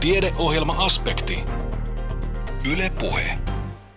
[0.00, 1.44] Tiedeohjelma-aspekti.
[2.72, 3.38] Yle Puhe.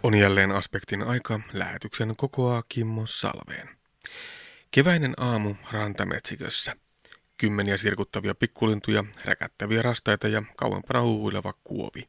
[0.03, 1.39] On jälleen aspektin aika.
[1.53, 3.69] Lähetyksen kokoaa Kimmo Salveen.
[4.71, 6.75] Keväinen aamu rantametsikössä.
[7.37, 12.07] Kymmeniä sirkuttavia pikkulintuja, räkättäviä rastaita ja kauempana huuileva kuovi.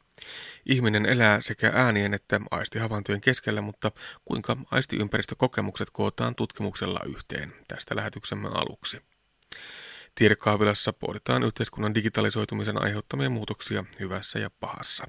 [0.67, 3.93] Ihminen elää sekä äänien että aistihavaintojen keskellä, mutta
[4.25, 9.01] kuinka aistiympäristökokemukset kootaan tutkimuksella yhteen tästä lähetyksemme aluksi.
[10.15, 15.07] Tiedekaavilassa pohditaan yhteiskunnan digitalisoitumisen aiheuttamia muutoksia hyvässä ja pahassa.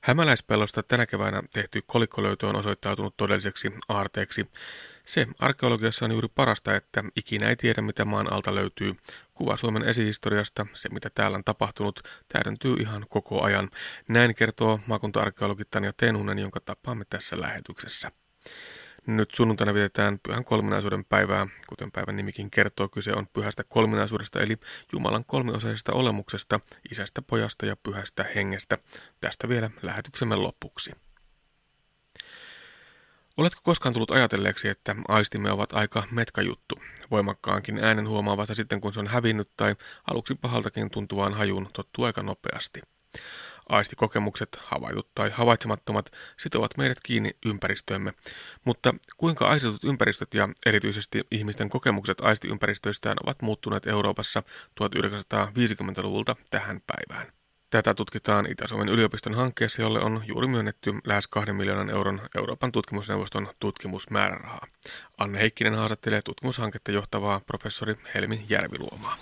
[0.00, 4.50] Hämäläispellosta tänä keväänä tehty kolikkolöytö on osoittautunut todelliseksi aarteeksi.
[5.06, 8.96] Se arkeologiassa on juuri parasta, että ikinä ei tiedä mitä maan alta löytyy.
[9.34, 13.70] Kuva Suomen esihistoriasta, se mitä täällä on tapahtunut, täydentyy ihan koko ajan.
[14.08, 18.12] Näin kertoo maakunta-arkeologi Tanja Tenunen, jonka tapaamme tässä lähetyksessä.
[19.06, 21.46] Nyt sunnuntaina vietetään pyhän kolminaisuuden päivää.
[21.68, 24.56] Kuten päivän nimikin kertoo, kyse on pyhästä kolminaisuudesta eli
[24.92, 28.78] Jumalan kolmiosaisesta olemuksesta, isästä, pojasta ja pyhästä hengestä.
[29.20, 30.92] Tästä vielä lähetyksemme lopuksi.
[33.36, 36.74] Oletko koskaan tullut ajatelleeksi, että aistimme ovat aika metkajuttu?
[37.10, 39.76] Voimakkaankin äänen huomaa vasta sitten, kun se on hävinnyt tai
[40.10, 42.80] aluksi pahaltakin tuntuvaan hajuun tottuu aika nopeasti.
[43.72, 48.14] Aistikokemukset, havaitut tai havaitsemattomat, sitovat meidät kiinni ympäristöömme.
[48.64, 54.42] Mutta kuinka aistetut ympäristöt ja erityisesti ihmisten kokemukset aistiympäristöistään ovat muuttuneet Euroopassa
[54.80, 57.32] 1950-luvulta tähän päivään?
[57.70, 63.48] Tätä tutkitaan Itä-Suomen yliopiston hankkeessa, jolle on juuri myönnetty lähes 2 miljoonan euron Euroopan tutkimusneuvoston
[63.60, 64.66] tutkimusmäärärahaa.
[65.18, 69.16] Anne Heikkinen haastattelee tutkimushanketta johtavaa professori Helmi Järviluomaa.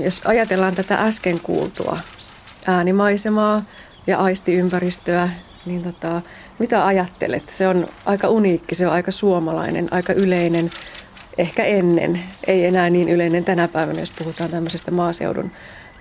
[0.00, 1.98] Jos ajatellaan tätä äsken kuultua
[2.66, 3.62] äänimaisemaa
[4.06, 5.28] ja aistiympäristöä,
[5.66, 6.22] niin tota,
[6.58, 7.48] mitä ajattelet?
[7.48, 10.70] Se on aika uniikki, se on aika suomalainen, aika yleinen,
[11.38, 15.50] ehkä ennen, ei enää niin yleinen tänä päivänä, jos puhutaan tämmöisestä maaseudun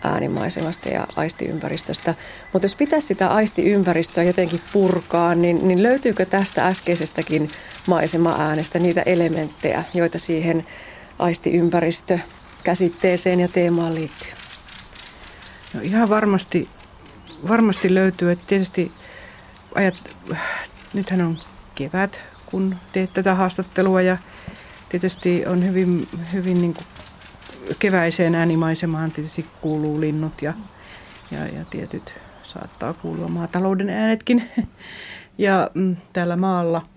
[0.03, 2.15] äänimaisemasta ja aistiympäristöstä.
[2.53, 7.49] Mutta jos pitäisi sitä aistiympäristöä jotenkin purkaa, niin, niin löytyykö tästä äskeisestäkin
[7.87, 10.65] maisema-äänestä niitä elementtejä, joita siihen
[11.19, 12.19] aistiympäristö
[12.63, 14.31] käsitteeseen ja teemaan liittyy?
[15.73, 16.69] No ihan varmasti,
[17.47, 18.31] varmasti löytyy.
[18.31, 18.91] Että tietysti
[19.75, 20.17] ajat,
[20.93, 21.39] nythän on
[21.75, 24.17] kevät, kun teet tätä haastattelua ja
[24.89, 26.85] tietysti on hyvin, hyvin niin kuin
[27.79, 30.53] keväiseen äänimaisemaan tietysti kuuluu linnut ja,
[31.31, 32.13] ja, ja tietyt
[32.43, 34.49] saattaa kuulua maatalouden äänetkin.
[35.37, 36.81] Ja mm, täällä maalla–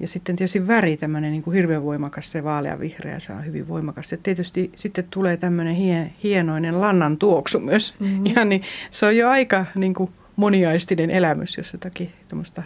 [0.00, 2.44] ja sitten tietysti väri, tämmöinen niin kuin hirveän voimakas, se
[2.80, 4.12] vihreä, se on hyvin voimakas.
[4.12, 7.94] Ja tietysti sitten tulee tämmöinen hie, hienoinen lannan tuoksu myös.
[8.00, 8.26] Mm-hmm.
[8.26, 12.62] Ja niin, se on jo aika niin kuin moniaistinen elämys, jos jotakin tämmöistä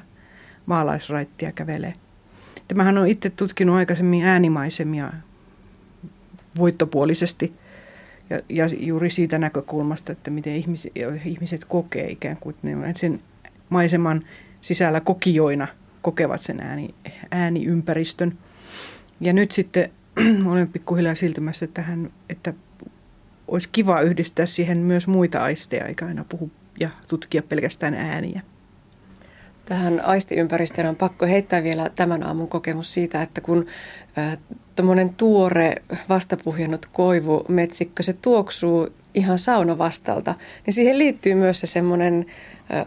[0.66, 1.94] maalaisraittia kävelee.
[2.68, 5.12] Tämähän on itse tutkinut aikaisemmin äänimaisemia
[6.58, 7.52] voittopuolisesti.
[8.30, 10.92] Ja, ja juuri siitä näkökulmasta, että miten ihmiset,
[11.24, 13.20] ihmiset kokee ikään kuin, ne sen
[13.68, 14.22] maiseman
[14.60, 15.68] sisällä kokijoina–
[16.02, 16.94] kokevat sen ääni,
[17.30, 18.38] ääniympäristön.
[19.20, 19.90] Ja nyt sitten
[20.50, 22.54] olen pikkuhiljaa siltymässä tähän, että
[23.48, 28.40] olisi kiva yhdistää siihen myös muita aisteja, eikä aina puhu ja tutkia pelkästään ääniä.
[29.64, 33.66] Tähän aistiympäristöön on pakko heittää vielä tämän aamun kokemus siitä, että kun
[34.18, 34.38] äh,
[34.76, 35.74] tuommoinen tuore
[36.08, 40.34] vastapuhjennut koivumetsikkö, se tuoksuu ihan saunovastalta,
[40.66, 42.26] niin siihen liittyy myös se semmoinen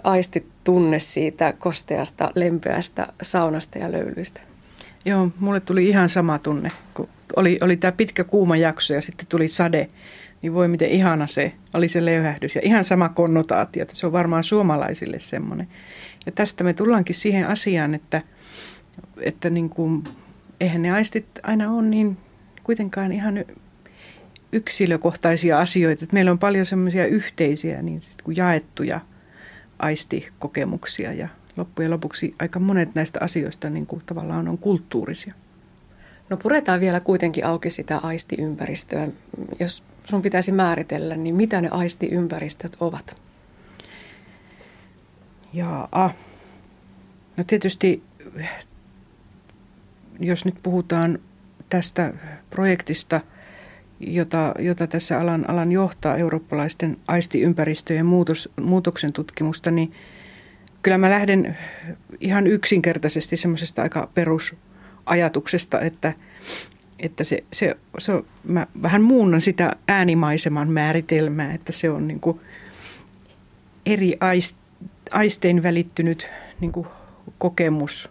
[0.03, 4.41] aistitunne siitä kosteasta, lempeästä saunasta ja löylyistä.
[5.05, 9.27] Joo, mulle tuli ihan sama tunne, kun oli, oli tämä pitkä kuuma jakso ja sitten
[9.27, 9.89] tuli sade,
[10.41, 14.11] niin voi miten ihana se oli se löyhähdys ja ihan sama konnotaatio, että se on
[14.11, 15.67] varmaan suomalaisille semmoinen.
[16.25, 18.21] Ja tästä me tullaankin siihen asiaan, että,
[19.21, 20.03] että niin kuin,
[20.59, 22.17] eihän ne aistit aina ole niin
[22.63, 23.45] kuitenkaan ihan
[24.51, 26.03] yksilökohtaisia asioita.
[26.03, 28.99] Että meillä on paljon semmoisia yhteisiä niin kuin jaettuja
[29.79, 31.27] aistikokemuksia ja
[31.57, 35.33] loppujen lopuksi aika monet näistä asioista niin kuin tavallaan on kulttuurisia.
[36.29, 39.07] No puretaan vielä kuitenkin auki sitä aistiympäristöä.
[39.59, 43.21] Jos sun pitäisi määritellä, niin mitä ne aistiympäristöt ovat?
[45.53, 46.13] Jaa,
[47.37, 48.03] no tietysti
[50.19, 51.19] jos nyt puhutaan
[51.69, 52.13] tästä
[52.49, 53.21] projektista–
[53.99, 59.93] jota, jota tässä alan, alan johtaa eurooppalaisten aistiympäristöjen muutos, muutoksen tutkimusta, niin
[60.81, 61.57] kyllä mä lähden
[62.19, 66.13] ihan yksinkertaisesti semmoisesta aika perusajatuksesta, että,
[66.99, 68.13] että se, se, se
[68.43, 72.39] mä vähän muunnan sitä äänimaiseman määritelmää, että se on niin kuin
[73.85, 74.57] eri aist,
[75.11, 76.87] aistein välittynyt niin kuin
[77.37, 78.09] kokemus,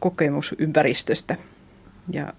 [0.00, 1.36] kokemus ympäristöstä.
[2.12, 2.32] Ja,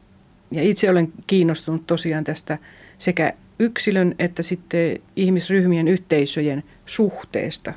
[0.51, 2.57] ja itse olen kiinnostunut tosiaan tästä
[2.98, 7.74] sekä yksilön että sitten ihmisryhmien yhteisöjen suhteesta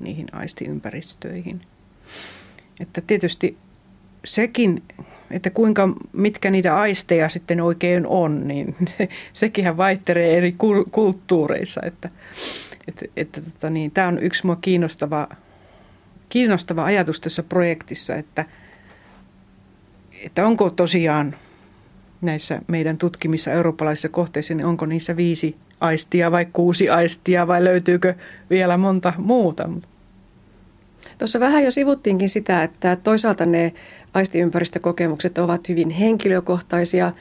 [0.00, 1.60] niihin aistiympäristöihin.
[2.80, 3.56] Että tietysti
[4.24, 4.82] sekin,
[5.30, 8.76] että kuinka, mitkä niitä aisteja sitten oikein on, niin
[9.32, 10.54] sekinhän vaihtelee eri
[10.90, 11.80] kulttuureissa.
[11.84, 12.10] Että,
[12.88, 15.28] että, että tota niin, tämä on yksi mua kiinnostava,
[16.28, 18.44] kiinnostava ajatus tässä projektissa, että,
[20.24, 21.36] että onko tosiaan
[22.20, 28.14] näissä meidän tutkimissa eurooppalaisissa kohteissa, niin onko niissä viisi aistia vai kuusi aistia vai löytyykö
[28.50, 29.68] vielä monta muuta?
[31.18, 33.72] Tuossa vähän jo sivuttiinkin sitä, että toisaalta ne
[34.14, 37.12] aistiympäristökokemukset ovat hyvin henkilökohtaisia,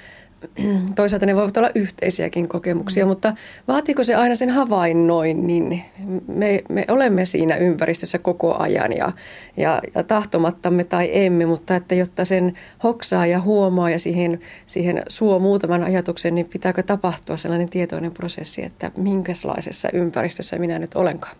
[0.95, 3.09] toisaalta ne voivat olla yhteisiäkin kokemuksia, mm.
[3.09, 3.33] mutta
[3.67, 5.81] vaatiiko se aina sen havainnoin, niin
[6.27, 9.11] me, me olemme siinä ympäristössä koko ajan ja,
[9.57, 12.53] ja, ja tahtomattamme tai emme, mutta että jotta sen
[12.83, 18.63] hoksaa ja huomaa ja siihen, siihen suo muutaman ajatuksen, niin pitääkö tapahtua sellainen tietoinen prosessi,
[18.63, 21.35] että minkälaisessa ympäristössä minä nyt olenkaan?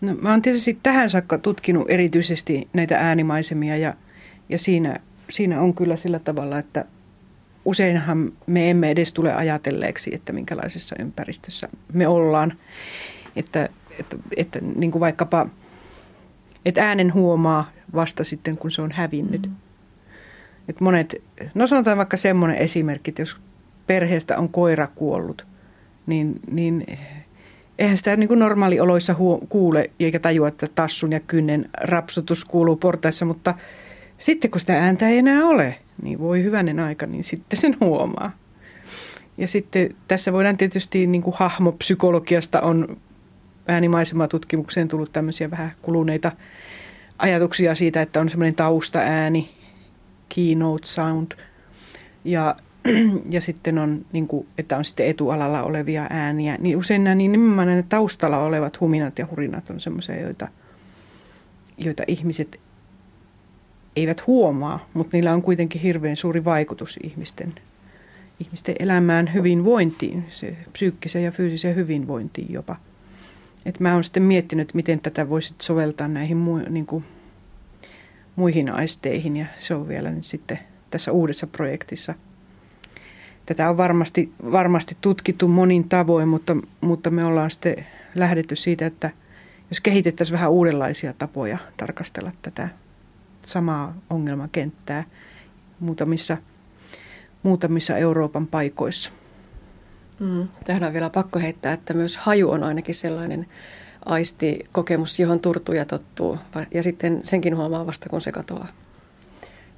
[0.00, 3.94] No, mä oon tietysti tähän saakka tutkinut erityisesti näitä äänimaisemia ja,
[4.48, 5.00] ja siinä,
[5.30, 6.84] siinä on kyllä sillä tavalla, että
[7.64, 12.52] useinhan me emme edes tule ajatelleeksi, että minkälaisessa ympäristössä me ollaan.
[13.36, 13.68] Että,
[13.98, 15.46] että, että niin kuin vaikkapa,
[16.64, 19.46] että äänen huomaa vasta sitten, kun se on hävinnyt.
[19.46, 19.54] Mm.
[20.68, 21.22] Että monet,
[21.54, 23.36] no sanotaan vaikka semmoinen esimerkki, että jos
[23.86, 25.46] perheestä on koira kuollut,
[26.06, 26.86] niin, niin
[27.78, 32.76] eihän sitä niin kuin normaalioloissa huo, kuule eikä tajua, että tassun ja kynnen rapsutus kuuluu
[32.76, 33.54] portaissa, mutta
[34.18, 38.32] sitten kun sitä ääntä ei enää ole, niin voi hyvänen aika, niin sitten sen huomaa.
[39.38, 42.96] Ja sitten tässä voidaan tietysti niin kuin hahmopsykologiasta on
[43.68, 46.32] äänimaisematutkimukseen tullut tämmöisiä vähän kuluneita
[47.18, 49.50] ajatuksia siitä, että on semmoinen taustaääni,
[50.34, 51.32] keynote sound.
[52.24, 52.56] Ja,
[53.34, 56.56] ja sitten on, niin kuin, että on sitten etualalla olevia ääniä.
[56.60, 60.48] Niin usein nämä niin nimenomaan taustalla olevat huminat ja hurinat on semmoisia, joita,
[61.78, 62.60] joita ihmiset
[63.96, 67.54] eivät huomaa, mutta niillä on kuitenkin hirveän suuri vaikutus ihmisten,
[68.40, 72.76] ihmisten elämään, hyvinvointiin, se psyykkiseen ja fyysiseen hyvinvointiin jopa.
[73.66, 77.04] Et mä oon sitten miettinyt, miten tätä voisi soveltaa näihin mu, niin kuin,
[78.36, 80.58] muihin aisteihin ja se on vielä nyt sitten
[80.90, 82.14] tässä uudessa projektissa.
[83.46, 89.10] Tätä on varmasti, varmasti tutkittu monin tavoin, mutta, mutta me ollaan sitten lähdetty siitä, että
[89.70, 92.68] jos kehitettäisiin vähän uudenlaisia tapoja tarkastella tätä
[93.44, 95.04] samaa ongelmakenttää
[95.80, 96.36] muutamissa,
[97.42, 99.10] muutamissa Euroopan paikoissa.
[100.18, 103.46] Mm, tähän on vielä pakko heittää, että myös haju on ainakin sellainen
[104.04, 106.38] aistikokemus, johon turtuu ja tottuu.
[106.74, 108.68] Ja sitten senkin huomaa vasta, kun se katoaa.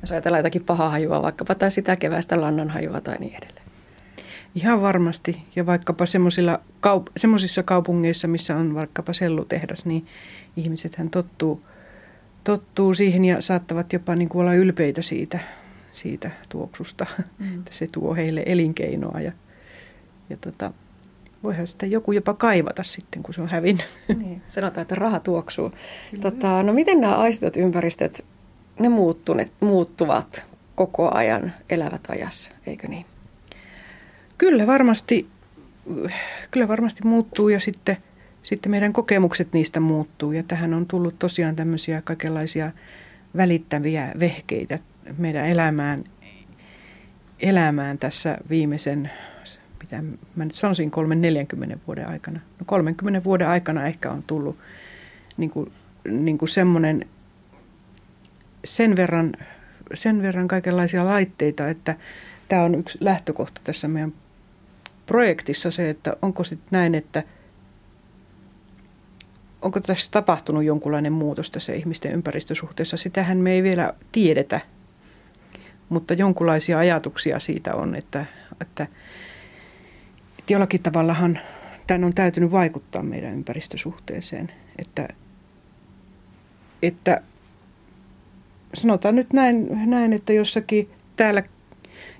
[0.00, 3.67] Jos ajatellaan jotakin pahaa hajua, vaikkapa tai sitä keväistä lannanhajua tai niin edelleen.
[4.55, 5.43] Ihan varmasti.
[5.56, 6.05] Ja vaikkapa
[7.17, 10.06] semmoisissa kaupungeissa, missä on vaikkapa sellutehdas, niin
[10.56, 11.62] ihmisethän tottuu–
[12.44, 15.39] tottuu siihen ja saattavat jopa niin kuin olla ylpeitä siitä,
[15.93, 17.06] siitä tuoksusta,
[17.39, 17.59] mm.
[17.59, 19.33] että se tuo heille elinkeinoa ja,
[20.31, 20.73] ja tota,
[21.43, 23.88] voihan sitä joku jopa kaivata sitten, kun se on hävinnyt.
[24.19, 25.71] Niin, sanotaan, että raha tuoksuu.
[26.21, 28.25] Tota, no miten nämä aistot ympäristöt,
[28.78, 33.07] ne muuttuneet, muuttuvat koko ajan, elävät ajassa, eikö niin?
[34.38, 35.28] Kyllä varmasti,
[36.50, 37.97] kyllä varmasti muuttuu ja sitten–
[38.52, 42.71] sitten meidän kokemukset niistä muuttuu ja tähän on tullut tosiaan tämmöisiä kaikenlaisia
[43.37, 44.78] välittäviä vehkeitä
[45.18, 46.04] meidän elämään,
[47.40, 49.11] elämään tässä viimeisen,
[49.80, 50.02] mitä
[50.37, 50.90] mä nyt sanoisin,
[51.75, 52.40] 3-40 vuoden aikana.
[52.59, 54.59] No 30 vuoden aikana ehkä on tullut
[55.37, 55.73] niin kuin,
[56.09, 57.06] niin kuin semmoinen
[58.64, 59.32] sen verran,
[59.94, 61.97] sen verran kaikenlaisia laitteita, että
[62.49, 64.12] tämä on yksi lähtökohta tässä meidän
[65.06, 67.23] projektissa se, että onko sitten näin, että–
[69.62, 72.97] onko tässä tapahtunut jonkunlainen muutos tässä ihmisten ympäristösuhteessa?
[72.97, 74.61] Sitähän me ei vielä tiedetä,
[75.88, 78.26] mutta jonkunlaisia ajatuksia siitä on, että,
[78.61, 78.87] että,
[80.38, 81.38] että jollakin tavallahan
[81.87, 84.52] tämän on täytynyt vaikuttaa meidän ympäristösuhteeseen.
[84.78, 85.09] Että,
[86.83, 87.23] että
[88.75, 91.42] sanotaan nyt näin, näin, että jossakin täällä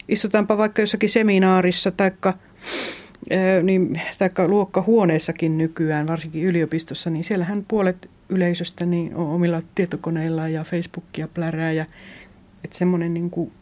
[0.09, 2.35] istutaanpa vaikka jossakin seminaarissa taikka
[3.63, 10.65] niin, taikka luokkahuoneessakin nykyään, varsinkin yliopistossa, niin siellähän puolet yleisöstä niin on omilla tietokoneilla ja
[10.65, 11.73] Facebookia plärää.
[11.73, 11.87] Ja,
[12.65, 13.53] että semmoinen niin kuin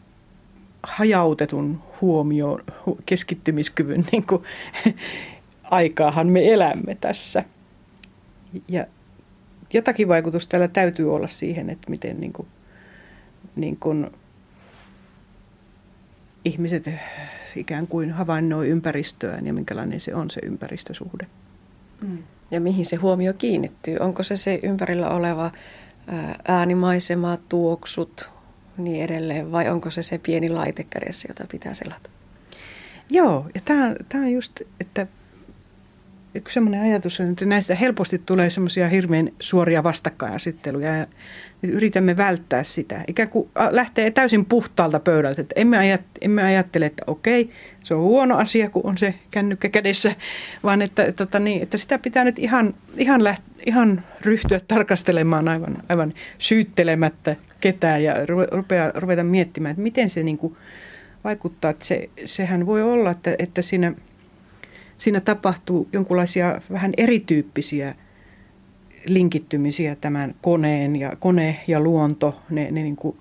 [0.83, 2.63] hajautetun huomioon,
[3.05, 4.43] keskittymiskyvyn niin kuin,
[5.63, 7.43] aikaahan me elämme tässä.
[8.67, 8.85] Ja
[9.73, 12.47] jotakin vaikutusta tällä täytyy olla siihen, että miten niin kuin,
[13.55, 14.11] niin kuin
[16.45, 16.89] ihmiset
[17.55, 21.27] ikään kuin havainnoi ympäristöään ja minkälainen se on se ympäristösuhde.
[22.01, 22.17] Mm.
[22.51, 23.97] Ja mihin se huomio kiinnittyy?
[23.97, 25.51] Onko se se ympärillä oleva
[26.47, 28.29] äänimaisema, tuoksut,
[28.77, 32.09] niin edelleen, vai onko se se pieni laite kädessä, jota pitää selata?
[33.09, 35.07] Joo, ja tämä, tämä on just, että
[36.35, 41.07] yksi sellainen ajatus on, että näistä helposti tulee semmoisia hirveän suoria vastakkainasetteluja ja
[41.63, 43.03] yritämme välttää sitä.
[43.07, 45.41] Ikään kuin lähtee täysin puhtaalta pöydältä.
[45.41, 47.49] Että emme, ajat, emme ajattele, että okei,
[47.83, 50.15] se on huono asia, kun on se kännykkä kädessä,
[50.63, 55.77] vaan että, tota niin, että sitä pitää nyt ihan, ihan, läht, ihan ryhtyä tarkastelemaan aivan,
[55.89, 58.15] aivan syyttelemättä ketään ja
[58.51, 60.57] rupea, ruveta miettimään, että miten se niin kuin
[61.23, 61.71] vaikuttaa.
[61.71, 63.93] Että se, sehän voi olla, että, että siinä,
[65.01, 67.95] siinä tapahtuu jonkinlaisia vähän erityyppisiä
[69.05, 73.17] linkittymisiä tämän koneen ja kone ja luonto, ne, ne niin kuin,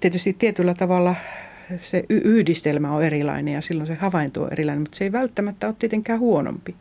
[0.00, 1.14] tietysti tietyllä tavalla
[1.80, 5.74] se yhdistelmä on erilainen ja silloin se havainto on erilainen, mutta se ei välttämättä ole
[5.78, 6.74] tietenkään huonompi.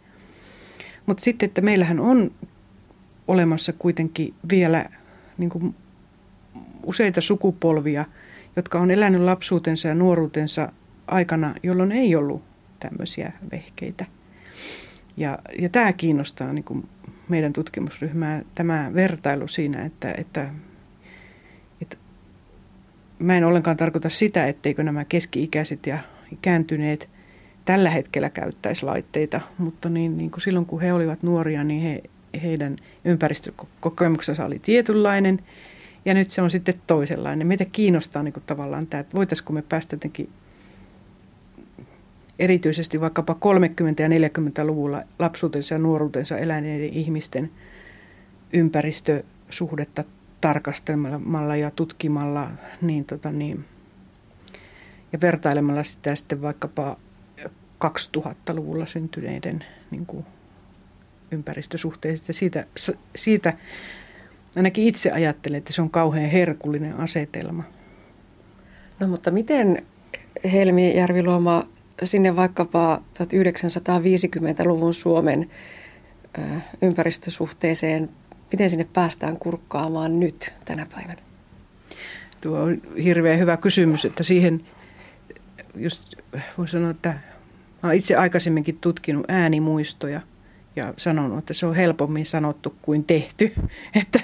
[1.05, 2.31] Mutta sitten, että meillähän on
[3.27, 4.85] olemassa kuitenkin vielä
[5.37, 5.75] niin kuin
[6.83, 8.05] useita sukupolvia,
[8.55, 10.71] jotka on elänyt lapsuutensa ja nuoruutensa
[11.07, 12.43] aikana, jolloin ei ollut
[12.79, 14.05] tämmöisiä vehkeitä.
[15.17, 16.89] Ja, ja tämä kiinnostaa niin kuin
[17.29, 20.49] meidän tutkimusryhmää, tämä vertailu siinä, että, että,
[21.81, 21.97] että
[23.19, 25.99] mä en ollenkaan tarkoita sitä, etteikö nämä keski-ikäiset ja
[26.31, 27.09] ikääntyneet
[27.65, 32.03] tällä hetkellä käyttäisi laitteita, mutta niin, niin kuin silloin kun he olivat nuoria, niin he,
[32.43, 35.39] heidän ympäristökokemuksensa oli tietynlainen
[36.05, 37.47] ja nyt se on sitten toisenlainen.
[37.47, 40.29] Meitä kiinnostaa niin kuin tavallaan tämä, että voitaisiinko me päästä jotenkin
[42.39, 43.37] erityisesti vaikkapa 30-
[43.99, 47.51] ja 40-luvulla lapsuutensa ja nuoruutensa eläneiden ihmisten
[48.53, 50.03] ympäristösuhdetta
[50.41, 52.51] tarkastelemalla ja tutkimalla
[52.81, 53.65] niin, tota niin,
[55.13, 56.97] ja vertailemalla sitä sitten vaikkapa
[57.85, 60.25] 2000-luvulla syntyneiden niin kuin,
[61.31, 62.33] ympäristösuhteista.
[62.33, 62.65] Siitä,
[63.15, 63.53] siitä
[64.55, 67.63] ainakin itse ajattelen, että se on kauhean herkullinen asetelma.
[68.99, 69.85] No mutta miten
[70.51, 71.67] Helmi Järviluoma
[72.03, 75.49] sinne vaikkapa 1950-luvun Suomen
[76.81, 78.09] ympäristösuhteeseen,
[78.51, 81.21] miten sinne päästään kurkkaamaan nyt tänä päivänä?
[82.41, 84.65] Tuo on hirveän hyvä kysymys, että siihen
[85.75, 86.15] just
[86.57, 87.13] voin sanoa, että
[87.83, 90.21] olen itse aikaisemminkin tutkinut äänimuistoja–
[90.77, 93.53] ja sanonut, että se on helpommin sanottu kuin tehty.
[94.01, 94.19] Että,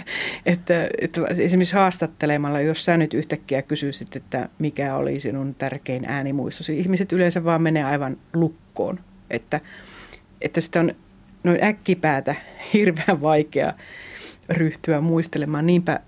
[0.45, 6.79] että, että esimerkiksi haastattelemalla, jos sä nyt yhtäkkiä kysyisit, että mikä oli sinun tärkein äänimuistosi,
[6.79, 8.99] ihmiset yleensä vaan menee aivan lukkoon.
[9.29, 9.61] Että,
[10.41, 10.91] että sitä on
[11.43, 12.35] noin äkkipäätä
[12.73, 13.73] hirveän vaikea
[14.49, 15.65] ryhtyä muistelemaan.
[15.65, 15.99] Niinpä,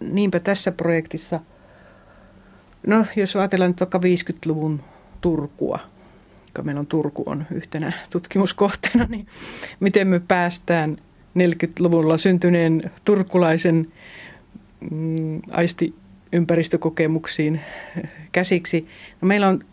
[0.00, 1.40] niinpä tässä projektissa,
[2.86, 4.80] no jos ajatellaan nyt vaikka 50-luvun
[5.20, 5.78] Turkua–
[6.54, 9.26] vaikka meillä on Turku on yhtenä tutkimuskohteena, niin
[9.80, 10.96] miten me päästään
[11.38, 13.92] 40-luvulla syntyneen turkulaisen
[14.90, 17.60] mm, aistiympäristökokemuksiin
[18.32, 18.88] käsiksi.
[19.20, 19.64] No meillä on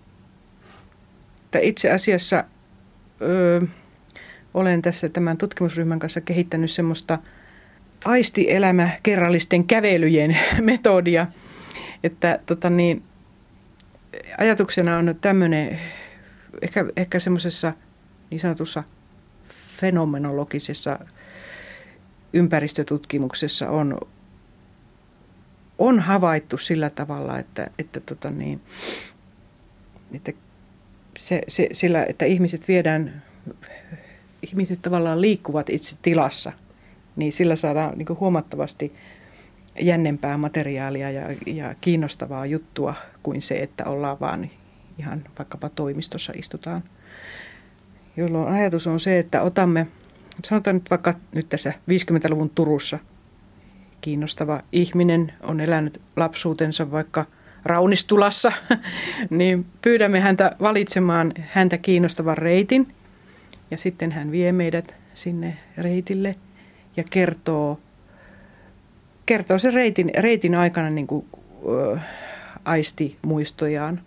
[1.62, 2.44] itse asiassa
[3.22, 3.62] ö,
[4.54, 7.20] olen tässä tämän tutkimusryhmän kanssa kehittänyt semmoista
[8.06, 11.28] aistielämä kerrallisten kävelyjen metodia,
[12.04, 13.04] että tota niin,
[14.38, 15.80] ajatuksena on tämmöinen
[16.62, 17.74] ehkä, ehkä semmoisessa
[18.30, 18.84] niin sanotussa
[19.78, 21.00] fenomenologisessa
[22.34, 23.98] ympäristötutkimuksessa on,
[25.80, 28.62] on havaittu sillä tavalla, että, että, tota niin,
[30.14, 30.32] että
[31.18, 33.24] se, se, sillä, että ihmiset viedään,
[34.48, 36.52] ihmiset tavallaan liikkuvat itse tilassa,
[37.16, 38.94] niin sillä saadaan niin huomattavasti
[39.82, 42.94] jännempää materiaalia ja, ja kiinnostavaa juttua
[43.24, 44.50] kuin se, että ollaan vaan
[45.02, 46.84] ihan vaikkapa toimistossa istutaan.
[48.18, 49.88] Jolloin ajatus on se, että otamme,
[50.46, 53.00] sanotaan nyt vaikka nyt tässä 50-luvun Turussa
[54.02, 57.26] kiinnostava ihminen on elänyt lapsuutensa vaikka
[57.66, 58.52] Raunistulassa,
[59.30, 62.88] niin pyydämme häntä valitsemaan häntä kiinnostavan reitin
[63.72, 66.36] ja sitten hän vie meidät sinne reitille
[66.98, 67.80] ja kertoo,
[69.26, 71.26] kertoo sen reitin, reitin aikana niin kuin,
[71.70, 72.00] ö,
[72.66, 74.02] aisti muistojaan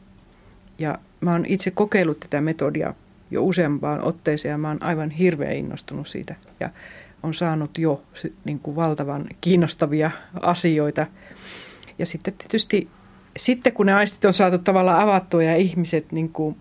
[0.78, 2.94] ja mä oon itse kokeillut tätä metodia
[3.30, 6.34] jo useampaan otteeseen ja mä oon aivan hirveän innostunut siitä.
[6.60, 6.70] Ja
[7.22, 8.02] on saanut jo
[8.44, 11.06] niin kuin valtavan kiinnostavia asioita.
[11.98, 12.88] Ja sitten tietysti
[13.36, 16.56] sitten kun ne aistit on saatu tavallaan avattua ja ihmiset niin kuin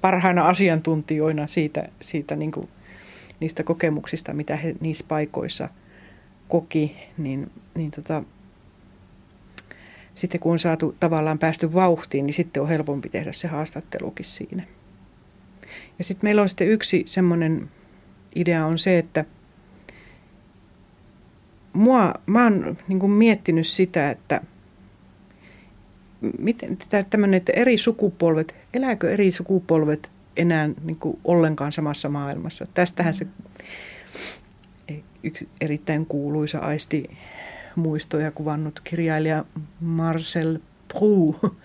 [0.00, 2.68] parhaina asiantuntijoina siitä, siitä niin kuin,
[3.40, 5.68] niistä kokemuksista, mitä he niissä paikoissa
[6.48, 8.22] koki, niin, niin tota,
[10.16, 14.62] sitten kun on saatu tavallaan päästy vauhtiin, niin sitten on helpompi tehdä se haastattelukin siinä.
[15.98, 17.70] Ja sitten meillä on sitten yksi semmoinen
[18.34, 19.24] idea on se, että
[21.72, 24.40] mua, mä oon niin miettinyt sitä, että
[26.38, 26.78] miten
[27.10, 32.66] tämmöinen, että eri sukupolvet, elääkö eri sukupolvet enää niin kuin ollenkaan samassa maailmassa.
[32.74, 33.26] Tästähän se
[35.22, 37.10] yksi erittäin kuuluisa aisti
[37.76, 39.44] muistoja kuvannut kirjailija
[39.80, 41.56] Marcel Proust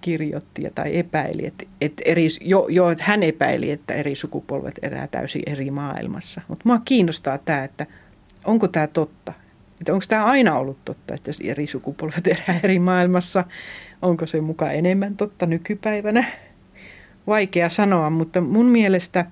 [0.00, 5.06] kirjoitti tai epäili, että, että eri, jo, jo, että hän epäili, että eri sukupolvet elää
[5.06, 6.40] täysin eri maailmassa.
[6.48, 7.86] Mutta mua kiinnostaa tämä, että
[8.44, 9.32] onko tämä totta?
[9.80, 13.44] Että onko tämä aina ollut totta, että eri sukupolvet elää eri maailmassa?
[14.02, 16.24] Onko se mukaan enemmän totta nykypäivänä?
[17.26, 19.26] Vaikea sanoa, mutta mun mielestä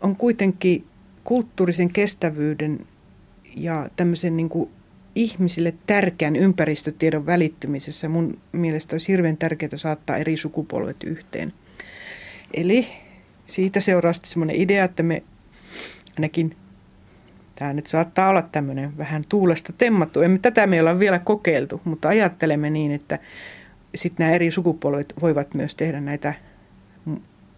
[0.00, 0.86] on kuitenkin
[1.24, 2.86] kulttuurisen kestävyyden
[3.56, 4.70] ja tämmöisen niin kuin
[5.14, 11.52] ihmisille tärkeän ympäristötiedon välittymisessä mun mielestä olisi hirveän tärkeää saattaa eri sukupolvet yhteen.
[12.54, 12.86] Eli
[13.46, 15.22] siitä seuraa sitten semmoinen idea, että me
[16.16, 16.56] ainakin,
[17.56, 22.08] tämä nyt saattaa olla tämmöinen vähän tuulesta temmattu, emme tätä me olla vielä kokeiltu, mutta
[22.08, 23.18] ajattelemme niin, että
[23.94, 26.34] sitten nämä eri sukupolvet voivat myös tehdä näitä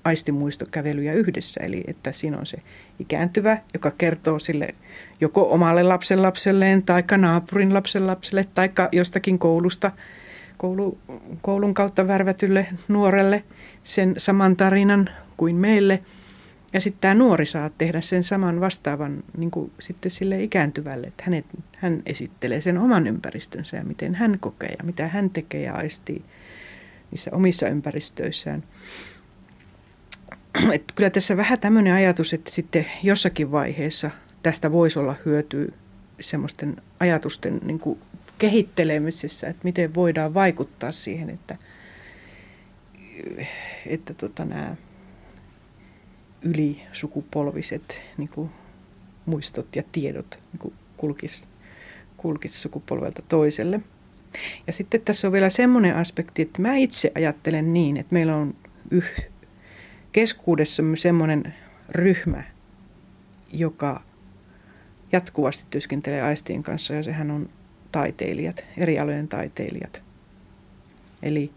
[0.06, 1.60] aistimuistokävelyjä yhdessä.
[1.64, 2.58] Eli että siinä on se
[2.98, 4.74] ikääntyvä, joka kertoo sille
[5.20, 9.90] joko omalle lapsen lapselleen tai naapurin lapsen lapselle tai jostakin koulusta,
[10.56, 10.98] koulu,
[11.42, 13.44] koulun kautta värvätylle nuorelle
[13.84, 16.02] sen saman tarinan kuin meille.
[16.72, 21.22] Ja sitten tämä nuori saa tehdä sen saman vastaavan niin kuin sitten sille ikääntyvälle, että
[21.26, 21.46] hänet,
[21.78, 26.22] hän esittelee sen oman ympäristönsä ja miten hän kokee ja mitä hän tekee ja aistii
[27.10, 28.62] niissä omissa ympäristöissään.
[30.72, 34.10] että kyllä tässä vähän tämmöinen ajatus, että sitten jossakin vaiheessa
[34.42, 35.66] tästä voisi olla hyötyä
[36.20, 37.98] semmoisten ajatusten niin kuin
[38.38, 41.56] kehittelemisessä, että miten voidaan vaikuttaa siihen, että,
[43.86, 44.76] että tota, nämä
[46.42, 48.50] ylisukupolviset niin kuin
[49.26, 51.48] muistot ja tiedot niin kulkis,
[52.16, 53.80] kulkis sukupolvelta toiselle.
[54.66, 58.54] Ja sitten tässä on vielä semmoinen aspekti, että mä itse ajattelen niin, että meillä on
[58.90, 59.04] yh,
[60.16, 61.54] keskuudessamme semmoinen
[61.88, 62.42] ryhmä,
[63.52, 64.02] joka
[65.12, 67.48] jatkuvasti työskentelee aistien kanssa ja sehän on
[67.92, 70.02] taiteilijat, eri alojen taiteilijat.
[71.22, 71.50] Eli,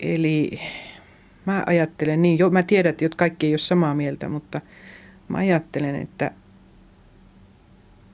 [0.00, 0.60] eli
[1.46, 4.60] mä ajattelen niin, jo, mä tiedän, että kaikki ei ole samaa mieltä, mutta
[5.28, 6.30] mä ajattelen, että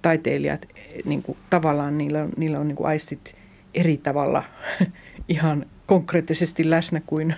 [0.02, 0.66] taiteilijat
[1.04, 3.36] niin kuin, tavallaan niillä niillä on niin kuin aistit
[3.74, 4.44] eri tavalla
[5.28, 7.34] ihan konkreettisesti läsnä kuin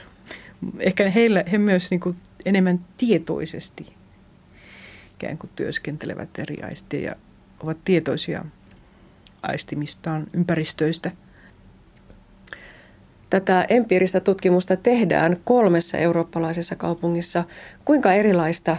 [0.78, 4.00] ehkä heillä, he myös niin kuin enemmän tietoisesti
[5.20, 7.14] ikään kuin työskentelevät eri aistia ja
[7.60, 8.44] ovat tietoisia
[9.42, 11.10] aistimistaan ympäristöistä.
[13.30, 17.44] Tätä empiiristä tutkimusta tehdään kolmessa eurooppalaisessa kaupungissa.
[17.84, 18.76] Kuinka erilaista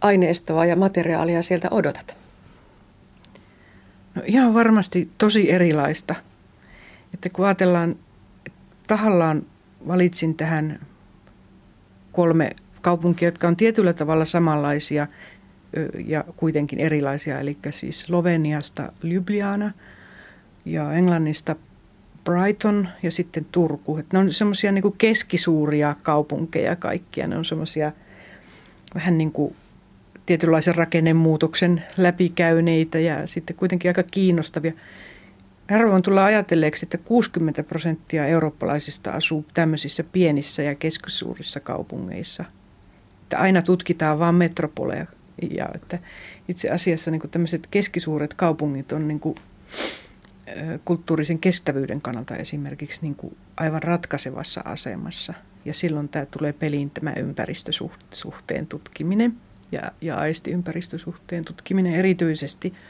[0.00, 2.16] aineistoa ja materiaalia sieltä odotat?
[4.14, 6.14] No ihan varmasti tosi erilaista.
[7.14, 7.96] Että kun ajatellaan,
[8.86, 9.42] tahallaan
[9.88, 10.80] valitsin tähän
[12.14, 12.50] kolme
[12.80, 15.06] kaupunkia, jotka on tietyllä tavalla samanlaisia
[16.06, 19.70] ja kuitenkin erilaisia, eli siis Sloveniasta Ljubljana
[20.64, 21.56] ja Englannista
[22.24, 23.96] Brighton ja sitten Turku.
[23.98, 27.26] Että ne on semmoisia niin keskisuuria kaupunkeja kaikkia.
[27.26, 27.92] Ne on semmoisia
[28.94, 29.56] vähän niin kuin
[30.26, 34.72] tietynlaisen rakennemuutoksen läpikäyneitä ja sitten kuitenkin aika kiinnostavia.
[35.70, 42.44] Harvoin tulla ajatelleeksi, että 60 prosenttia eurooppalaisista asuu tämmöisissä pienissä ja keskisuurissa kaupungeissa.
[43.22, 45.06] Että aina tutkitaan vain metropoleja.
[45.50, 45.98] Ja että
[46.48, 49.36] itse asiassa niin tämmöiset keskisuuret kaupungit on niin kuin,
[50.84, 55.34] kulttuurisen kestävyyden kannalta esimerkiksi niin kuin aivan ratkaisevassa asemassa.
[55.64, 59.34] Ja silloin tämä tulee peliin tämä ympäristösuhteen tutkiminen
[59.72, 62.74] ja, ja aistiympäristösuhteen tutkiminen erityisesti–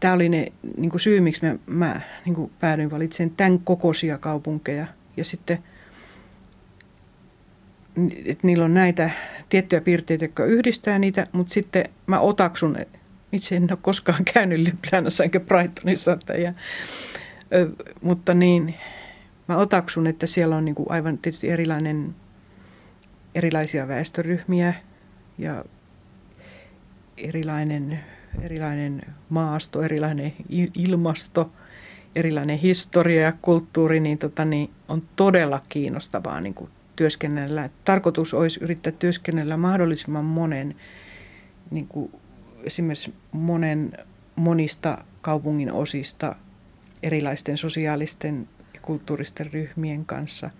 [0.00, 4.18] Tämä oli ne niin kuin syy, miksi mä, mä niin kuin päädyin valitsemaan tämän kokoisia
[4.18, 4.86] kaupunkeja.
[5.16, 5.58] Ja sitten,
[8.24, 9.10] että niillä on näitä
[9.48, 12.76] tiettyjä piirteitä, jotka yhdistää niitä, mutta sitten mä otaksun,
[13.32, 16.54] itse en ole koskaan käynyt Ljubljanassa enkä Brightonissa, ja,
[18.02, 18.74] mutta niin,
[19.48, 22.14] mä otaksun, että siellä on niin kuin aivan tietysti erilainen,
[23.34, 24.74] erilaisia väestöryhmiä
[25.38, 25.64] ja
[27.16, 28.00] erilainen
[28.42, 30.32] erilainen maasto, erilainen
[30.78, 31.50] ilmasto
[32.16, 37.70] erilainen historia ja kulttuuri, niin, tota, niin on todella kiinnostavaa niin kuin työskennellä.
[37.84, 40.74] Tarkoitus olisi yrittää työskennellä mahdollisimman monen,
[41.70, 42.12] niin kuin
[42.64, 43.92] esimerkiksi monen,
[44.36, 46.36] monista kaupungin osista
[47.02, 50.50] erilaisten sosiaalisten ja kulttuuristen ryhmien kanssa.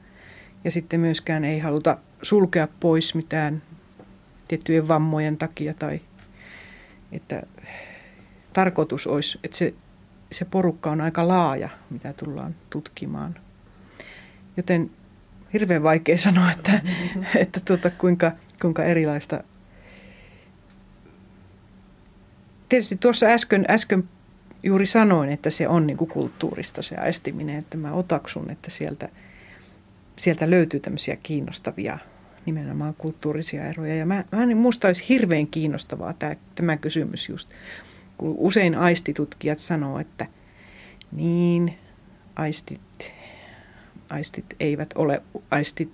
[0.64, 3.62] Ja sitten myöskään ei haluta sulkea pois mitään
[4.48, 6.00] tiettyjen vammojen takia tai
[7.14, 7.42] että
[8.52, 9.74] tarkoitus olisi, että se,
[10.32, 13.34] se porukka on aika laaja, mitä tullaan tutkimaan.
[14.56, 14.90] Joten
[15.52, 17.24] hirveän vaikea sanoa, että, mm-hmm.
[17.42, 19.44] että tuota, kuinka, kuinka erilaista.
[22.68, 24.08] Tietysti tuossa äsken, äsken
[24.62, 29.08] juuri sanoin, että se on niin kuin kulttuurista se aistiminen, että mä otaksun, että sieltä,
[30.16, 31.98] sieltä löytyy tämmöisiä kiinnostavia
[32.46, 33.94] nimenomaan kulttuurisia eroja.
[33.94, 37.48] Ja mä, mä musta olisi hirveän kiinnostavaa tämä, tämä kysymys just,
[38.18, 40.26] kun usein aistitutkijat sanoo, että
[41.12, 41.78] niin,
[42.36, 43.12] aistit,
[44.10, 45.90] aistit eivät ole, aistit,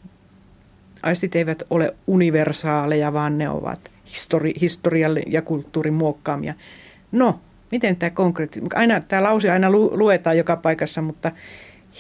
[1.02, 6.54] aistit eivät ole universaaleja, vaan ne ovat histori, historian ja kulttuurin muokkaamia.
[7.12, 11.32] No, miten tämä konkreettisesti, aina, tämä lause aina lu, luetaan joka paikassa, mutta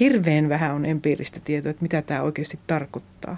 [0.00, 3.36] hirveän vähän on empiiristä tietoa, että mitä tämä oikeasti tarkoittaa.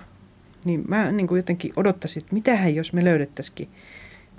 [0.64, 3.68] Niin mä niin kuin jotenkin odottaisin, että mitähän jos me löydettäisikin,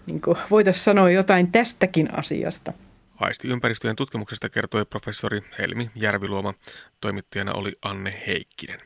[0.05, 2.73] niin voitaisiin sanoa jotain tästäkin asiasta.
[3.15, 6.53] Aistiympäristöjen tutkimuksesta kertoi professori Helmi Järviluoma.
[7.01, 8.79] Toimittajana oli Anne Heikkinen.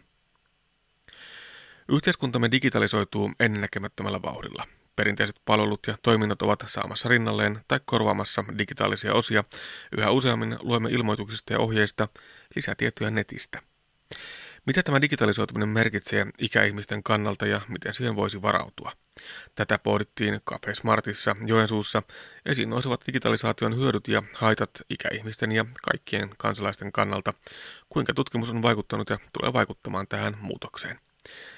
[1.90, 4.66] Yhteiskuntamme digitalisoituu ennennäkemättömällä vauhdilla.
[4.96, 9.44] Perinteiset palvelut ja toiminnot ovat saamassa rinnalleen tai korvaamassa digitaalisia osia.
[9.98, 12.08] Yhä useammin luemme ilmoituksista ja ohjeista
[12.56, 13.62] lisätietoja netistä.
[14.68, 18.92] Mitä tämä digitalisoituminen merkitsee ikäihmisten kannalta ja miten siihen voisi varautua?
[19.56, 22.04] Tätä pohdittiin Cafe Smartissa Joensuussa.
[22.46, 27.34] Esiin nousevat digitalisaation hyödyt ja haitat ikäihmisten ja kaikkien kansalaisten kannalta.
[27.90, 31.00] Kuinka tutkimus on vaikuttanut ja tulee vaikuttamaan tähän muutokseen?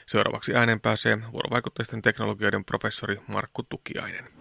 [0.05, 4.38] Seuraavaksi äänen pääsee vuorovaikutteisten teknologioiden professori Markku Tukiainen.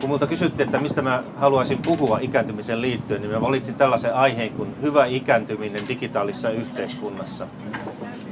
[0.00, 4.50] Kun multa kysyttiin, että mistä mä haluaisin puhua ikääntymiseen liittyen, niin mä valitsin tällaisen aiheen
[4.50, 7.46] kuin hyvä ikääntyminen digitaalisessa yhteiskunnassa.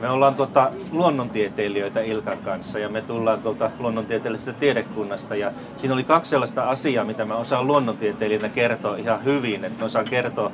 [0.01, 6.05] Me ollaan tuota luonnontieteilijöitä Ilkan kanssa ja me tullaan tuolta luonnontieteellisestä tiedekunnasta ja siinä oli
[6.05, 9.65] kaksi sellaista asiaa, mitä mä osaan luonnontieteilijänä kertoa ihan hyvin.
[9.65, 10.53] Että mä osaan kertoa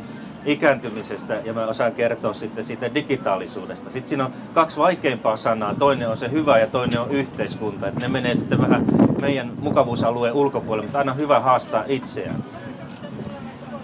[0.49, 3.91] ikääntymisestä ja mä osaan kertoa sitten siitä digitaalisuudesta.
[3.91, 5.75] Sitten siinä on kaksi vaikeimpaa sanaa.
[5.75, 7.89] Toinen on se hyvä ja toinen on yhteiskunta.
[7.89, 8.85] Että ne menee sitten vähän
[9.21, 12.45] meidän mukavuusalueen ulkopuolelle, mutta aina hyvä haastaa itseään.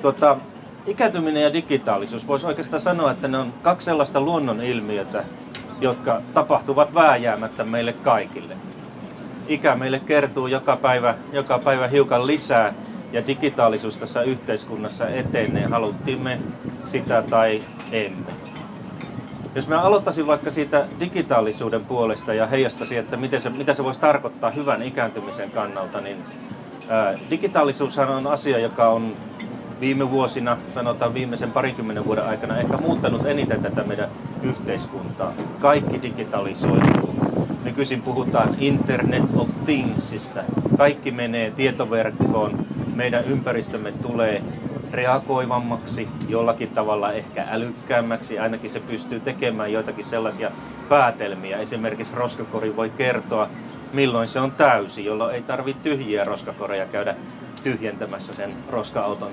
[0.02, 0.36] Tota,
[0.86, 5.24] ikääntyminen ja digitaalisuus, voisi oikeastaan sanoa, että ne on kaksi sellaista luonnonilmiötä,
[5.80, 8.56] jotka tapahtuvat vääjäämättä meille kaikille.
[9.48, 12.74] Ikä meille kertuu joka päivä, joka päivä hiukan lisää
[13.12, 16.38] ja digitaalisuus tässä yhteiskunnassa etenee, haluttiin me
[16.84, 17.62] sitä tai
[17.92, 18.32] emme.
[19.54, 24.00] Jos mä aloittaisin vaikka siitä digitaalisuuden puolesta ja heijastaisin, että miten se, mitä se voisi
[24.00, 26.16] tarkoittaa hyvän ikääntymisen kannalta, niin
[26.88, 29.12] ää, digitaalisuushan on asia, joka on
[29.80, 34.10] viime vuosina, sanotaan viimeisen parikymmenen vuoden aikana, ehkä muuttanut eniten tätä meidän
[34.42, 35.32] yhteiskuntaa.
[35.60, 37.14] Kaikki digitalisoituu.
[37.64, 40.40] Nykyisin puhutaan Internet of Thingsista.
[40.78, 44.42] Kaikki menee tietoverkkoon, meidän ympäristömme tulee
[44.92, 50.50] reagoivammaksi, jollakin tavalla ehkä älykkäämmäksi, ainakin se pystyy tekemään joitakin sellaisia
[50.88, 51.56] päätelmiä.
[51.56, 53.48] Esimerkiksi roskakori voi kertoa,
[53.92, 57.14] milloin se on täysi, jolloin ei tarvitse tyhjiä roskakoreja käydä
[57.62, 59.32] tyhjentämässä sen roska-auton.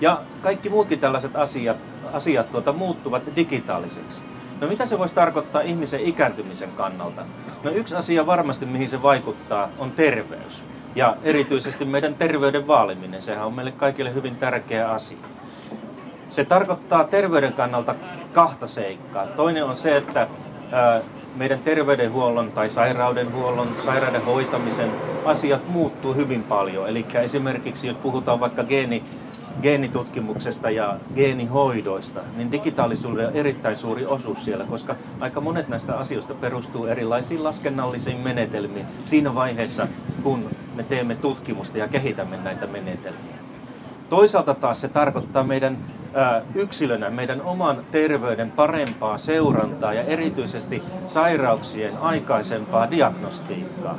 [0.00, 1.76] Ja kaikki muutkin tällaiset asiat,
[2.12, 4.22] asiat tuota, muuttuvat digitaaliseksi.
[4.60, 7.24] No mitä se voisi tarkoittaa ihmisen ikääntymisen kannalta?
[7.64, 10.64] No yksi asia varmasti, mihin se vaikuttaa, on terveys.
[10.94, 15.18] Ja erityisesti meidän terveyden vaaliminen, sehän on meille kaikille hyvin tärkeä asia.
[16.28, 17.94] Se tarkoittaa terveyden kannalta
[18.32, 19.26] kahta seikkaa.
[19.26, 20.28] Toinen on se, että
[21.36, 24.90] meidän terveydenhuollon tai sairaudenhuollon, sairauden hoitamisen
[25.24, 26.88] asiat muuttuu hyvin paljon.
[26.88, 29.04] Eli esimerkiksi jos puhutaan vaikka geeni,
[29.62, 36.34] geenitutkimuksesta ja geenihoidoista, niin digitaalisuudella on erittäin suuri osuus siellä, koska aika monet näistä asioista
[36.34, 39.88] perustuu erilaisiin laskennallisiin menetelmiin siinä vaiheessa,
[40.22, 43.40] kun me teemme tutkimusta ja kehitämme näitä menetelmiä.
[44.08, 45.78] Toisaalta taas se tarkoittaa meidän
[46.54, 53.98] yksilönä meidän oman terveyden parempaa seurantaa ja erityisesti sairauksien aikaisempaa diagnostiikkaa.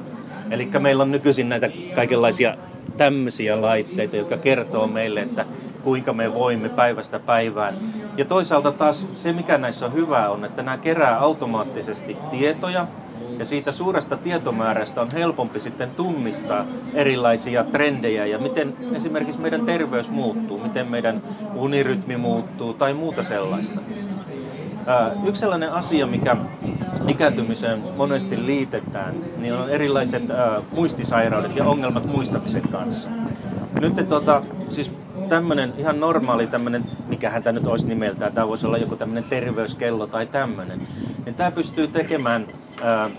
[0.50, 2.56] Eli meillä on nykyisin näitä kaikenlaisia
[2.98, 5.46] tämmöisiä laitteita, jotka kertoo meille, että
[5.84, 7.78] kuinka me voimme päivästä päivään.
[8.18, 12.88] Ja toisaalta taas se, mikä näissä on hyvää, on, että nämä kerää automaattisesti tietoja
[13.40, 20.10] Ja siitä suuresta tietomäärästä on helpompi sitten tunnistaa erilaisia trendejä ja miten esimerkiksi meidän terveys
[20.10, 21.22] muuttuu, miten meidän
[21.56, 23.80] unirytmi muuttuu tai muuta sellaista.
[25.26, 26.38] Yksi sellainen asia, mikä
[27.08, 30.24] ikääntymiseen monesti liitetään, niin on erilaiset
[30.72, 33.10] muistisairaudet ja ongelmat muistamisen kanssa.
[33.80, 34.92] Nyt tuota, siis
[35.30, 40.08] tämmöinen ihan normaali tämmöinen, mikähän tämä nyt olisi nimeltään, tämä voisi olla joku tämmöinen terveyskello
[40.08, 40.88] tai tämmöinen,
[41.26, 42.48] niin tämä pystyy tekemään,
[42.84, 43.10] ää,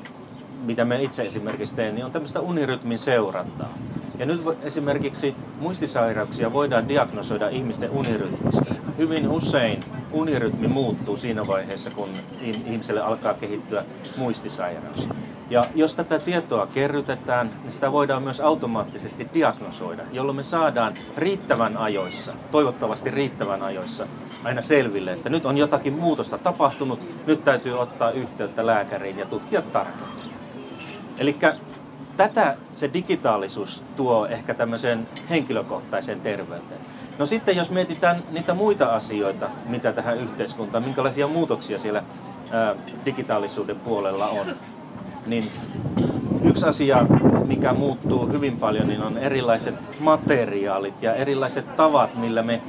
[0.64, 3.74] mitä me itse esimerkiksi teen, niin on tämmöistä unirytmin seurantaa.
[4.22, 8.74] Ja nyt esimerkiksi muistisairauksia voidaan diagnosoida ihmisten unirytmistä.
[8.98, 12.08] Hyvin usein unirytmi muuttuu siinä vaiheessa, kun
[12.40, 13.84] ihmiselle alkaa kehittyä
[14.16, 15.08] muistisairaus.
[15.50, 21.76] Ja jos tätä tietoa kerrytetään, niin sitä voidaan myös automaattisesti diagnosoida, jolloin me saadaan riittävän
[21.76, 24.06] ajoissa, toivottavasti riittävän ajoissa,
[24.44, 29.62] aina selville, että nyt on jotakin muutosta tapahtunut, nyt täytyy ottaa yhteyttä lääkäriin ja tutkia
[29.62, 30.32] tarkemmin.
[31.18, 31.36] Eli
[32.28, 36.80] tätä se digitaalisuus tuo ehkä tämmöiseen henkilökohtaiseen terveyteen.
[37.18, 42.02] No sitten jos mietitään niitä muita asioita, mitä tähän yhteiskuntaan, minkälaisia muutoksia siellä
[42.50, 44.46] ää, digitaalisuuden puolella on,
[45.26, 45.50] niin
[46.44, 47.06] yksi asia,
[47.46, 52.62] mikä muuttuu hyvin paljon, niin on erilaiset materiaalit ja erilaiset tavat, millä me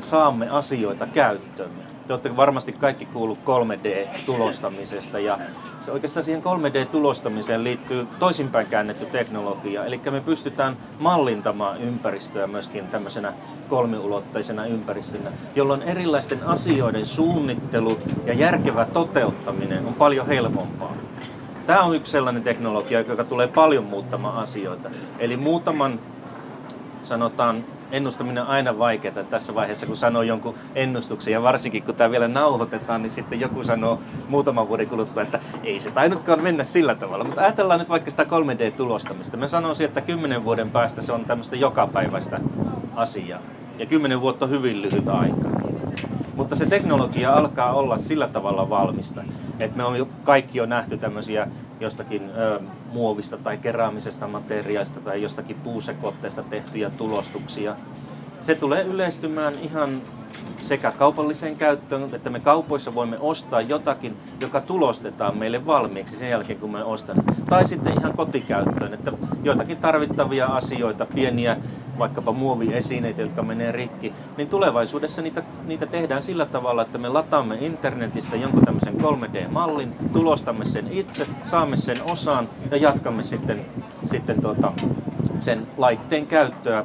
[0.00, 1.70] saamme asioita käyttöön.
[2.10, 5.38] Te olette varmasti kaikki kuullut 3D-tulostamisesta ja
[5.78, 9.84] se oikeastaan siihen 3D-tulostamiseen liittyy toisinpäin käännetty teknologia.
[9.84, 13.32] Eli me pystytään mallintamaan ympäristöä myöskin tämmöisenä
[13.68, 20.96] kolmiulotteisena ympäristönä, jolloin erilaisten asioiden suunnittelu ja järkevä toteuttaminen on paljon helpompaa.
[21.66, 24.90] Tämä on yksi sellainen teknologia, joka tulee paljon muuttamaan asioita.
[25.18, 26.00] Eli muutaman,
[27.02, 31.32] sanotaan, ennustaminen on aina vaikeaa tässä vaiheessa, kun sanoo jonkun ennustuksen.
[31.32, 33.98] Ja varsinkin kun tämä vielä nauhoitetaan, niin sitten joku sanoo
[34.28, 37.24] muutaman vuoden kuluttua, että ei se tainnutkaan mennä sillä tavalla.
[37.24, 39.36] Mutta ajatellaan nyt vaikka sitä 3D-tulostamista.
[39.36, 42.40] Mä sanoisin, että kymmenen vuoden päästä se on tämmöistä jokapäiväistä
[42.96, 43.40] asiaa.
[43.78, 45.59] Ja kymmenen vuotta on hyvin lyhyt aika.
[46.40, 49.22] Mutta se teknologia alkaa olla sillä tavalla valmista,
[49.58, 51.48] että me on jo, kaikki on nähty tämmöisiä
[51.80, 52.60] jostakin ö,
[52.92, 57.76] muovista tai keräämisestä materiaalista tai jostakin puusekotteesta tehtyjä tulostuksia.
[58.40, 60.02] Se tulee yleistymään ihan
[60.62, 66.58] sekä kaupalliseen käyttöön, että me kaupoissa voimme ostaa jotakin, joka tulostetaan meille valmiiksi sen jälkeen,
[66.58, 67.16] kun me ostan.
[67.48, 69.12] Tai sitten ihan kotikäyttöön, että
[69.42, 71.56] joitakin tarvittavia asioita, pieniä
[71.98, 77.58] vaikkapa muoviesineitä, jotka menee rikki, niin tulevaisuudessa niitä, niitä tehdään sillä tavalla, että me lataamme
[77.60, 83.66] internetistä jonkun tämmöisen 3D-mallin, tulostamme sen itse, saamme sen osaan ja jatkamme sitten,
[84.06, 84.72] sitten tota,
[85.38, 86.84] sen laitteen käyttöä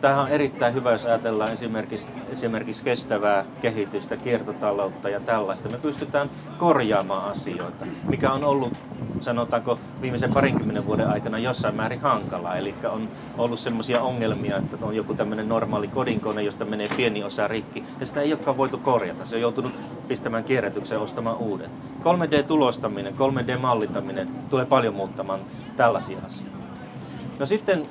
[0.00, 5.68] Tämähän on erittäin hyvä, jos ajatellaan esimerkiksi, esimerkiksi kestävää kehitystä, kiertotaloutta ja tällaista.
[5.68, 8.72] Me pystytään korjaamaan asioita, mikä on ollut
[9.20, 12.56] sanotaanko viimeisen parinkymmenen vuoden aikana jossain määrin hankalaa.
[12.56, 17.48] Eli on ollut sellaisia ongelmia, että on joku tämmöinen normaali kodinkone, josta menee pieni osa
[17.48, 19.24] rikki, ja sitä ei olekaan voitu korjata.
[19.24, 19.72] Se on joutunut
[20.08, 21.70] pistämään kierrätykseen ostamaan uuden.
[22.00, 25.40] 3D-tulostaminen, 3D-mallintaminen tulee paljon muuttamaan
[25.76, 26.56] tällaisia asioita.
[27.38, 27.86] No sitten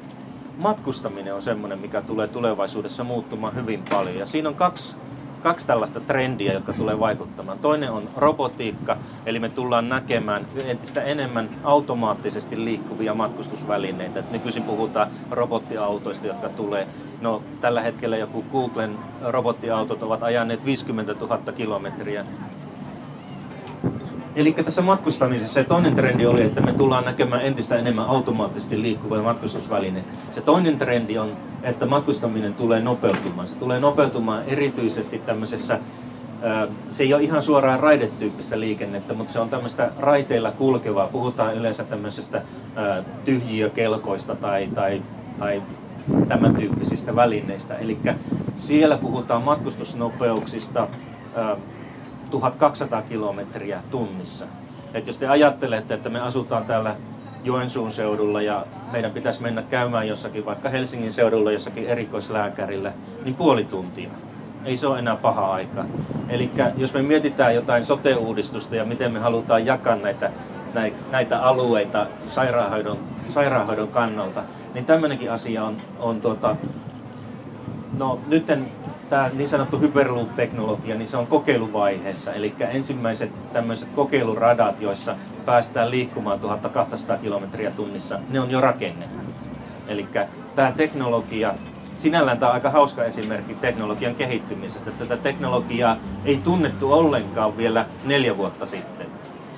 [0.58, 4.16] matkustaminen on semmoinen, mikä tulee tulevaisuudessa muuttumaan hyvin paljon.
[4.16, 4.96] Ja siinä on kaksi,
[5.44, 7.60] kaksi tällaista trendiä, jotka tulee vaikuttamaan.
[7.60, 14.20] Toinen on robotiikka, eli me tullaan näkemään entistä enemmän automaattisesti liikkuvia matkustusvälineitä.
[14.20, 16.88] Et nykyisin puhutaan robottiautoista, jotka tulee.
[17.22, 22.26] No, tällä hetkellä joku Googlen robottiautot ovat ajaneet 50 000 kilometriä
[24.36, 29.22] Eli tässä matkustamisessa se toinen trendi oli, että me tullaan näkemään entistä enemmän automaattisesti liikkuvia
[29.22, 30.12] matkustusvälineitä.
[30.32, 33.48] Se toinen trendi on, että matkustaminen tulee nopeutumaan.
[33.48, 35.80] Se tulee nopeutumaan erityisesti tämmöisessä,
[36.92, 41.08] se ei ole ihan suoraan raidetyyppistä liikennettä, mutta se on tämmöistä raiteilla kulkevaa.
[41.08, 42.42] Puhutaan yleensä tämmöisestä
[43.26, 45.02] tyhjiökelkoista tai, tai,
[45.40, 45.62] tai
[46.28, 47.76] tämän tyyppisistä välineistä.
[47.76, 47.98] Eli
[48.56, 50.88] siellä puhutaan matkustusnopeuksista
[52.32, 54.46] 1200 kilometriä tunnissa.
[54.94, 56.96] Et jos te ajattelette, että me asutaan täällä
[57.44, 62.92] Joensuun seudulla ja meidän pitäisi mennä käymään jossakin vaikka Helsingin seudulla jossakin erikoislääkärillä,
[63.24, 64.10] niin puoli tuntia.
[64.66, 65.86] Ei se ole enää paha aika.
[66.30, 70.32] Eli jos me mietitään jotain sote-uudistusta ja miten me halutaan jakaa näitä,
[71.12, 76.56] näitä alueita sairaanhoidon, sairaanhoidon kannalta, niin tämmöinenkin asia on, on tuota,
[77.98, 78.72] no nytten
[79.10, 82.34] tämä niin sanottu Hyperloop-teknologia, niin se on kokeiluvaiheessa.
[82.34, 85.16] Eli ensimmäiset tämmöiset kokeiluradat, joissa
[85.46, 89.28] päästään liikkumaan 1200 kilometriä tunnissa, ne on jo rakennettu.
[89.88, 90.08] Eli
[90.56, 91.54] tämä teknologia,
[91.96, 94.92] sinällään tämä on aika hauska esimerkki teknologian kehittymisestä.
[94.92, 99.08] Tätä teknologiaa ei tunnettu ollenkaan vielä neljä vuotta sitten.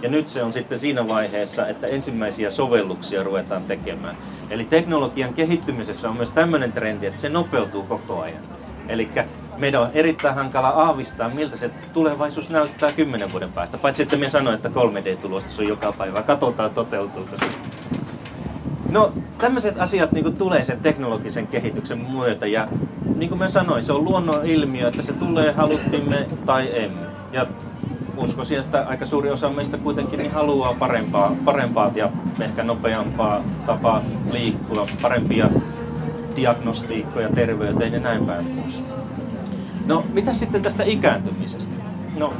[0.01, 4.17] Ja nyt se on sitten siinä vaiheessa, että ensimmäisiä sovelluksia ruvetaan tekemään.
[4.49, 8.43] Eli teknologian kehittymisessä on myös tämmöinen trendi, että se nopeutuu koko ajan.
[8.89, 9.09] Eli
[9.57, 13.77] meidän on erittäin hankala aavistaa, miltä se tulevaisuus näyttää kymmenen vuoden päästä.
[13.77, 16.23] Paitsi että me sanoin, että 3D-tulostus on joka päivä.
[16.23, 17.45] Katsotaan, toteutuuko se.
[18.89, 22.47] No, tämmöiset asiat niin tulee sen teknologisen kehityksen myötä.
[22.47, 22.67] Ja
[23.15, 27.07] niin kuin mä sanoin, se on luonnon ilmiö, että se tulee haluttimme tai emme.
[27.31, 27.47] Ja
[28.17, 32.09] uskoisin, että aika suuri osa meistä kuitenkin niin haluaa parempaa, parempaa ja
[32.41, 35.49] ehkä nopeampaa tapaa liikkua, parempia
[36.37, 38.83] diagnostiikkoja terveyteen ja näin päin pois.
[39.85, 41.75] No, mitä sitten tästä ikääntymisestä?
[42.17, 42.33] No,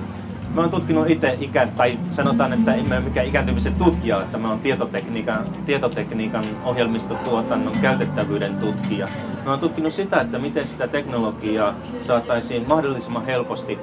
[0.54, 4.50] mä oon tutkinut itse ikä, tai sanotaan, että en mä mikään ikääntymisen tutkija, että mä
[4.50, 9.08] oon tietotekniikan, tietotekniikan ohjelmistotuotannon käytettävyyden tutkija.
[9.46, 13.80] Mä oon tutkinut sitä, että miten sitä teknologiaa saataisiin mahdollisimman helposti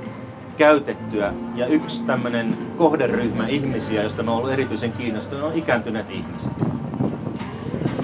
[0.57, 1.33] käytettyä.
[1.55, 6.53] Ja yksi tämmöinen kohderyhmä ihmisiä, josta mä oon ollut erityisen kiinnostunut, on ikääntyneet ihmiset.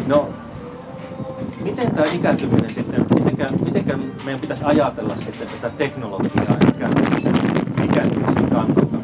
[0.07, 0.29] No,
[1.71, 7.35] miten tämä ikääntyminen sitten, mitenkä, mitenkä meidän pitäisi ajatella sitten tätä teknologiaa ikääntymisen,
[7.85, 8.97] ikääntymisen kannalta?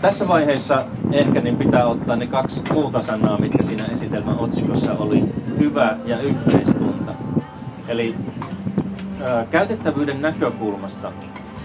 [0.00, 5.24] Tässä vaiheessa ehkä niin pitää ottaa ne kaksi muuta sanaa, mitkä siinä esitelmän otsikossa oli,
[5.58, 7.12] hyvä ja yhteiskunta.
[7.88, 8.14] Eli
[9.22, 11.12] ää, käytettävyyden näkökulmasta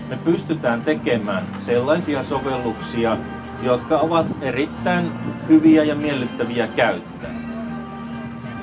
[0.10, 3.18] me pystytään tekemään sellaisia sovelluksia,
[3.64, 5.12] jotka ovat erittäin
[5.50, 7.41] hyviä ja miellyttäviä käyttää.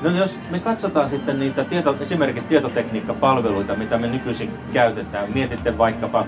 [0.01, 6.25] No jos me katsotaan sitten niitä tieto, esimerkiksi tietotekniikkapalveluita, mitä me nykyisin käytetään, mietitte vaikkapa,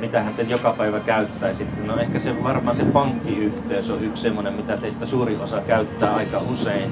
[0.00, 1.80] mitä te joka päivä käyttäisitte.
[1.80, 6.38] No ehkä se varmaan se pankkiyhteys on yksi semmoinen, mitä teistä suuri osa käyttää aika
[6.38, 6.90] usein.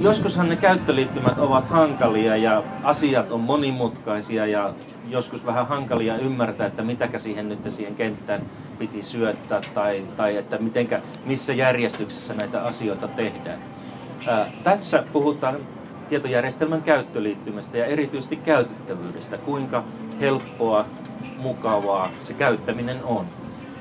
[0.00, 4.74] Joskushan ne käyttöliittymät ovat hankalia ja asiat on monimutkaisia ja
[5.08, 8.42] joskus vähän hankalia ymmärtää, että mitäkä siihen nyt siihen kenttään
[8.78, 13.58] piti syöttää tai, tai että mitenkä, missä järjestyksessä näitä asioita tehdään.
[14.64, 15.56] Tässä puhutaan
[16.08, 19.84] tietojärjestelmän käyttöliittymästä ja erityisesti käytettävyydestä, kuinka
[20.20, 20.84] helppoa,
[21.38, 23.26] mukavaa se käyttäminen on.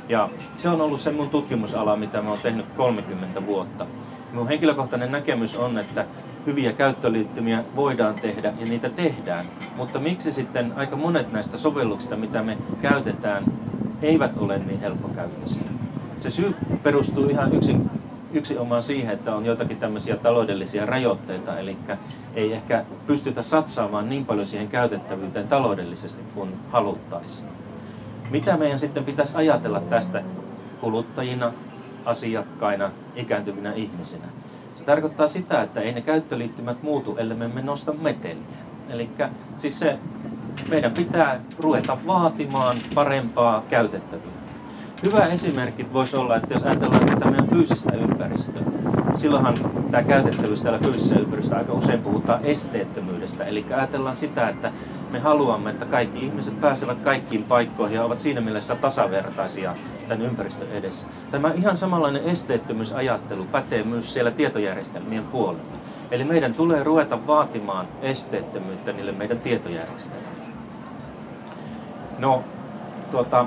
[0.09, 3.85] Ja se on ollut se mun tutkimusala, mitä mä oon tehnyt 30 vuotta.
[4.33, 6.05] Mun henkilökohtainen näkemys on, että
[6.45, 9.45] hyviä käyttöliittymiä voidaan tehdä ja niitä tehdään.
[9.75, 13.43] Mutta miksi sitten aika monet näistä sovelluksista, mitä me käytetään,
[14.01, 15.63] eivät ole niin helppokäyttöisiä?
[16.19, 17.89] Se syy perustuu ihan yksin,
[18.33, 21.77] yksin omaan siihen, että on joitakin tämmöisiä taloudellisia rajoitteita, eli
[22.35, 27.49] ei ehkä pystytä satsaamaan niin paljon siihen käytettävyyteen taloudellisesti kuin haluttaisiin.
[28.29, 30.23] Mitä meidän sitten pitäisi ajatella tästä
[30.81, 31.51] kuluttajina,
[32.05, 34.25] asiakkaina, ikääntyvinä ihmisinä?
[34.75, 38.43] Se tarkoittaa sitä, että ei ne käyttöliittymät muutu, ellei me nosta meteliä.
[38.89, 39.09] Eli
[39.57, 39.99] siis se,
[40.69, 44.38] meidän pitää ruveta vaatimaan parempaa käytettävyyttä.
[45.03, 48.61] Hyvä esimerkki voisi olla, että jos ajatellaan tätä meidän fyysistä ympäristöä,
[49.15, 49.53] silloinhan
[49.91, 53.43] tämä käytettävyys täällä fyysisessä ympäristössä aika usein puhutaan esteettömyydestä.
[53.43, 54.71] Eli ajatellaan sitä, että
[55.11, 59.75] me haluamme, että kaikki ihmiset pääsevät kaikkiin paikkoihin ja ovat siinä mielessä tasavertaisia
[60.07, 61.07] tämän ympäristön edessä.
[61.31, 65.79] Tämä ihan samanlainen esteettömyysajattelu pätee myös siellä tietojärjestelmien puolella.
[66.11, 70.29] Eli meidän tulee ruveta vaatimaan esteettömyyttä niille meidän tietojärjestelmille.
[72.17, 72.43] No,
[73.11, 73.45] tuota,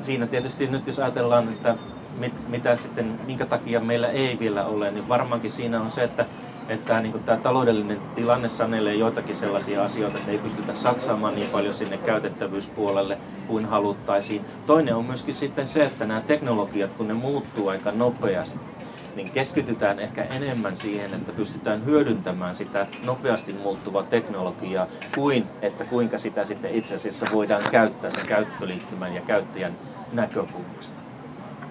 [0.00, 1.74] siinä tietysti nyt jos ajatellaan, että
[2.18, 6.26] mit, mitä sitten, minkä takia meillä ei vielä ole, niin varmaankin siinä on se, että
[6.68, 11.74] että niin tämä taloudellinen tilanne sanelee joitakin sellaisia asioita, että ei pystytä satsaamaan niin paljon
[11.74, 14.44] sinne käytettävyyspuolelle kuin haluttaisiin.
[14.66, 18.60] Toinen on myöskin sitten se, että nämä teknologiat, kun ne muuttuu aika nopeasti,
[19.18, 26.18] niin keskitytään ehkä enemmän siihen, että pystytään hyödyntämään sitä nopeasti muuttuvaa teknologiaa, kuin että kuinka
[26.18, 29.72] sitä sitten itse asiassa voidaan käyttää sen käyttöliittymän ja käyttäjän
[30.12, 31.00] näkökulmasta.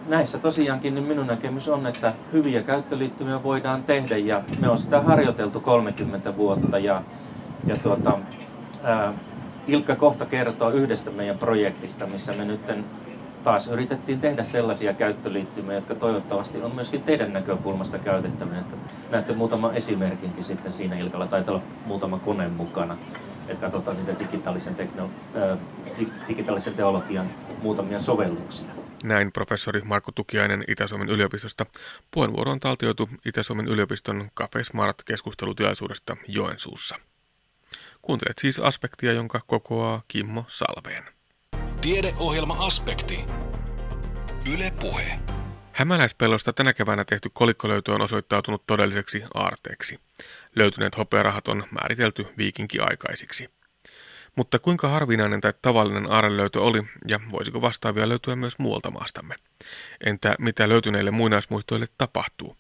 [0.08, 5.02] Näissä tosiaankin niin minun näkemys on, että hyviä käyttöliittymiä voidaan tehdä ja me on sitä
[5.02, 7.02] harjoiteltu 30 vuotta ja,
[7.66, 8.20] ja tuota,
[8.84, 9.14] ää,
[9.68, 12.60] Ilkka kohta kertoo yhdestä meidän projektista, missä me nyt
[13.44, 18.60] taas yritettiin tehdä sellaisia käyttöliittymiä, jotka toivottavasti on myöskin teidän näkökulmasta käytettäviä.
[18.60, 18.76] Että
[19.10, 22.98] näette muutaman esimerkinkin sitten siinä Ilkalla, taitaa olla muutama kone mukana,
[23.48, 25.58] että katsotaan niitä digitaalisen, tekno, ää,
[26.28, 27.30] digitaalisen teologian
[27.62, 28.68] muutamia sovelluksia.
[29.04, 31.66] Näin professori Markku Tukiainen Itä-Suomen yliopistosta.
[32.12, 36.96] Puheenvuoro on taltioitu Itä-Suomen yliopiston Cafe Smart keskustelutilaisuudesta Joensuussa.
[38.02, 41.17] Kuuntelet siis aspektia, jonka kokoaa Kimmo Salveen.
[41.88, 43.26] Tiedeohjelma Aspekti.
[44.54, 45.20] Yle Puhe.
[45.72, 50.00] Hämäläispellosta tänä keväänä tehty kolikkolöytö on osoittautunut todelliseksi aarteeksi.
[50.56, 53.50] Löytyneet hopearahat on määritelty viikinkiaikaisiksi.
[54.36, 59.36] Mutta kuinka harvinainen tai tavallinen aarelöytö oli ja voisiko vastaavia löytyä myös muualta maastamme?
[60.06, 62.58] Entä mitä löytyneille muinaismuistoille tapahtuu?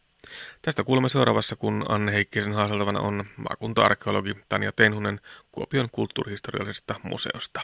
[0.61, 5.21] Tästä kuulemme seuraavassa, kun Anne Heikkisen haaseltavana on maakunta-arkeologi Tanja Tenhunen
[5.51, 7.61] Kuopion kulttuurihistoriallisesta museosta.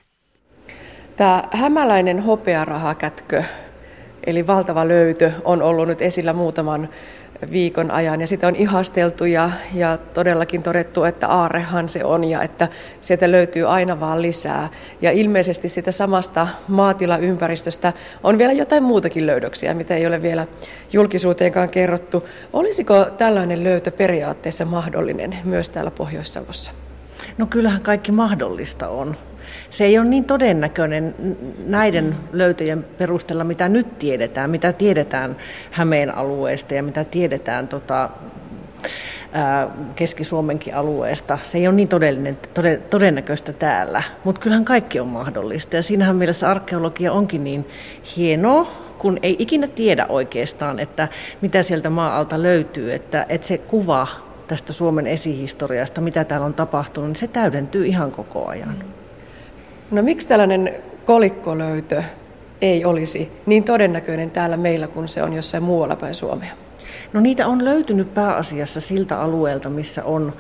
[1.18, 3.44] Tämä hämäläinen hopearahakätkö,
[4.26, 6.90] eli valtava löytö, on ollut nyt esillä muutaman
[7.52, 12.42] viikon ajan ja sitä on ihasteltu ja, ja todellakin todettu, että aarehan se on ja
[12.42, 12.68] että
[13.02, 14.70] sieltä löytyy aina vaan lisää.
[15.02, 17.94] Ja ilmeisesti sitä samasta maatilaympäristöstä
[18.24, 20.48] on vielä jotain muutakin löydöksiä, mitä ei ole vielä
[20.94, 22.28] julkisuuteenkaan kerrottu.
[22.54, 26.72] Olisiko tällainen löytö periaatteessa mahdollinen myös täällä Pohjois-Savossa?
[27.38, 29.18] No kyllähän kaikki mahdollista on
[29.74, 31.16] se ei ole niin todennäköinen
[31.66, 35.36] näiden löytöjen perusteella, mitä nyt tiedetään, mitä tiedetään
[35.72, 38.10] Hämeen alueesta ja mitä tiedetään tota,
[39.96, 41.38] Keski-Suomenkin alueesta.
[41.44, 42.38] Se ei ole niin todellinen,
[42.90, 45.76] todennäköistä täällä, mutta kyllähän kaikki on mahdollista.
[45.76, 47.68] Ja siinähän mielessä arkeologia onkin niin
[48.18, 51.08] hienoa, kun ei ikinä tiedä oikeastaan, että
[51.42, 54.08] mitä sieltä maa-alta löytyy, että, että se kuva
[54.48, 58.84] tästä Suomen esihistoriasta, mitä täällä on tapahtunut, niin se täydentyy ihan koko ajan.
[59.94, 60.76] No miksi tällainen
[61.06, 62.04] kolikkolöytö
[62.62, 66.52] ei olisi niin todennäköinen täällä meillä kuin se on jossain muualla päin Suomea?
[67.14, 70.34] No niitä on löytynyt pääasiassa siltä alueelta, missä on,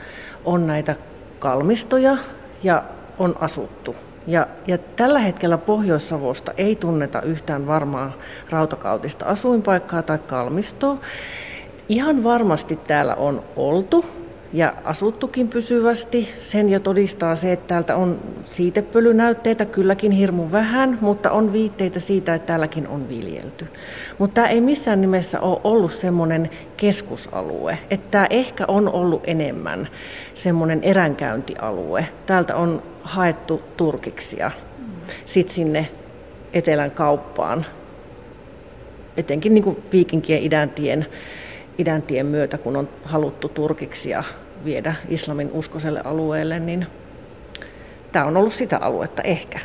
[0.46, 0.96] on näitä
[1.40, 2.18] kalmistoja
[2.64, 2.84] ja
[3.20, 3.96] on asuttu.
[4.28, 8.12] Ja, ja tällä hetkellä Pohjois-Savosta ei tunneta yhtään varmaa
[8.50, 10.98] rautakautista asuinpaikkaa tai kalmistoa.
[11.90, 14.06] Ihan varmasti täällä on oltu,
[14.54, 16.30] ja asuttukin pysyvästi.
[16.42, 22.34] Sen jo todistaa se, että täältä on siitepölynäytteitä kylläkin hirmu vähän, mutta on viitteitä siitä,
[22.34, 23.68] että täälläkin on viljelty.
[24.18, 27.78] Mutta tämä ei missään nimessä ole ollut semmoinen keskusalue.
[27.90, 29.88] Että tämä ehkä on ollut enemmän
[30.34, 32.08] semmoinen eränkäyntialue.
[32.26, 34.52] Täältä on haettu turkiksia
[35.26, 35.90] sitten sinne
[36.54, 37.66] etelän kauppaan,
[39.18, 41.08] etenkin niin kuin viikinkien idäntien
[41.78, 44.24] idäntien myötä, kun on haluttu turkiksia
[44.66, 46.88] viedä islamin uskoselle alueelle, niin
[48.12, 49.60] tämä on ollut sitä aluetta ehkä.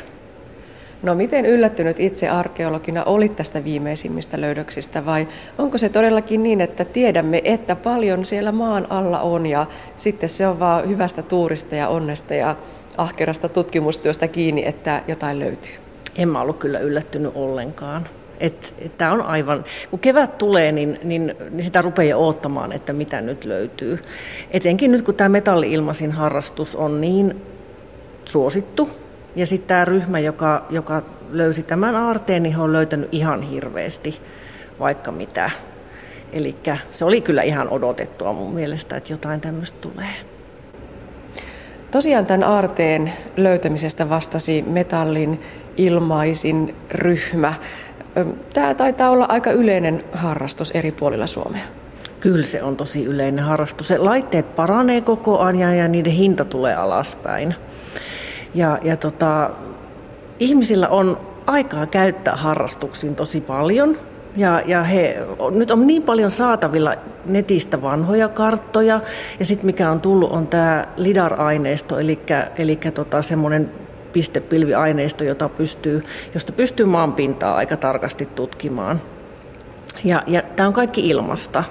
[1.03, 5.27] No miten yllättynyt itse arkeologina olit tästä viimeisimmistä löydöksistä vai
[5.57, 9.65] onko se todellakin niin, että tiedämme, että paljon siellä maan alla on ja
[9.97, 12.55] sitten se on vaan hyvästä tuurista ja onnesta ja
[12.97, 15.73] ahkerasta tutkimustyöstä kiinni, että jotain löytyy?
[16.15, 18.07] En mä ollut kyllä yllättynyt ollenkaan.
[18.97, 23.45] Tämä on aivan, kun kevät tulee, niin, niin, niin sitä rupeaa odottamaan, että mitä nyt
[23.45, 23.99] löytyy.
[24.51, 27.41] Etenkin nyt, kun tämä metalli-ilmaisin harrastus on niin
[28.25, 28.89] suosittu,
[29.35, 34.19] ja sitten tämä ryhmä, joka, joka löysi tämän aarteen, niin he on löytänyt ihan hirveästi
[34.79, 35.51] vaikka mitä.
[36.33, 36.55] Eli
[36.91, 40.13] se oli kyllä ihan odotettua mun mielestä, että jotain tämmöistä tulee.
[41.91, 45.41] Tosiaan tämän aarteen löytämisestä vastasi metallin
[45.79, 47.53] ilmaisin ryhmä.
[48.53, 51.61] Tämä taitaa olla aika yleinen harrastus eri puolilla Suomea.
[52.19, 53.87] Kyllä se on tosi yleinen harrastus.
[53.87, 57.55] Se laitteet paranee koko ajan ja niiden hinta tulee alaspäin.
[58.53, 59.49] Ja, ja tota,
[60.39, 63.97] ihmisillä on aikaa käyttää harrastuksiin tosi paljon.
[64.37, 65.17] Ja, ja he,
[65.51, 69.01] nyt on niin paljon saatavilla netistä vanhoja karttoja,
[69.39, 72.19] ja sitten mikä on tullut on tämä LIDAR-aineisto, eli,
[72.57, 73.71] eli tota semmoinen
[74.13, 76.03] pistepilviaineisto, jota pystyy,
[76.33, 79.01] josta pystyy maanpintaa aika tarkasti tutkimaan.
[80.03, 81.63] Ja, ja tämä on kaikki ilmasta.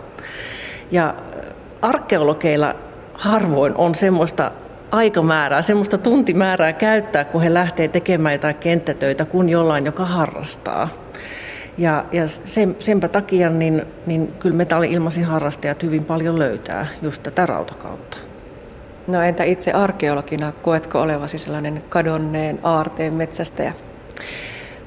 [0.90, 1.14] Ja
[1.82, 2.74] arkeologeilla
[3.14, 4.50] harvoin on semmoista
[4.90, 10.88] aikamäärää, semmoista tuntimäärää käyttää, kun he lähtee tekemään jotain kenttätöitä, kun jollain, joka harrastaa.
[11.78, 17.46] Ja, ja sen, senpä takia niin, niin kyllä metalli-ilmaisin harrastajat hyvin paljon löytää just tätä
[17.46, 18.07] rautakautta.
[19.08, 23.72] No entä itse arkeologina, koetko olevasi sellainen kadonneen aarteen metsästäjä?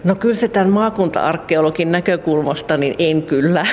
[0.03, 3.65] No kyllä se tämän maakunta-arkeologin näkökulmasta, niin en kyllä.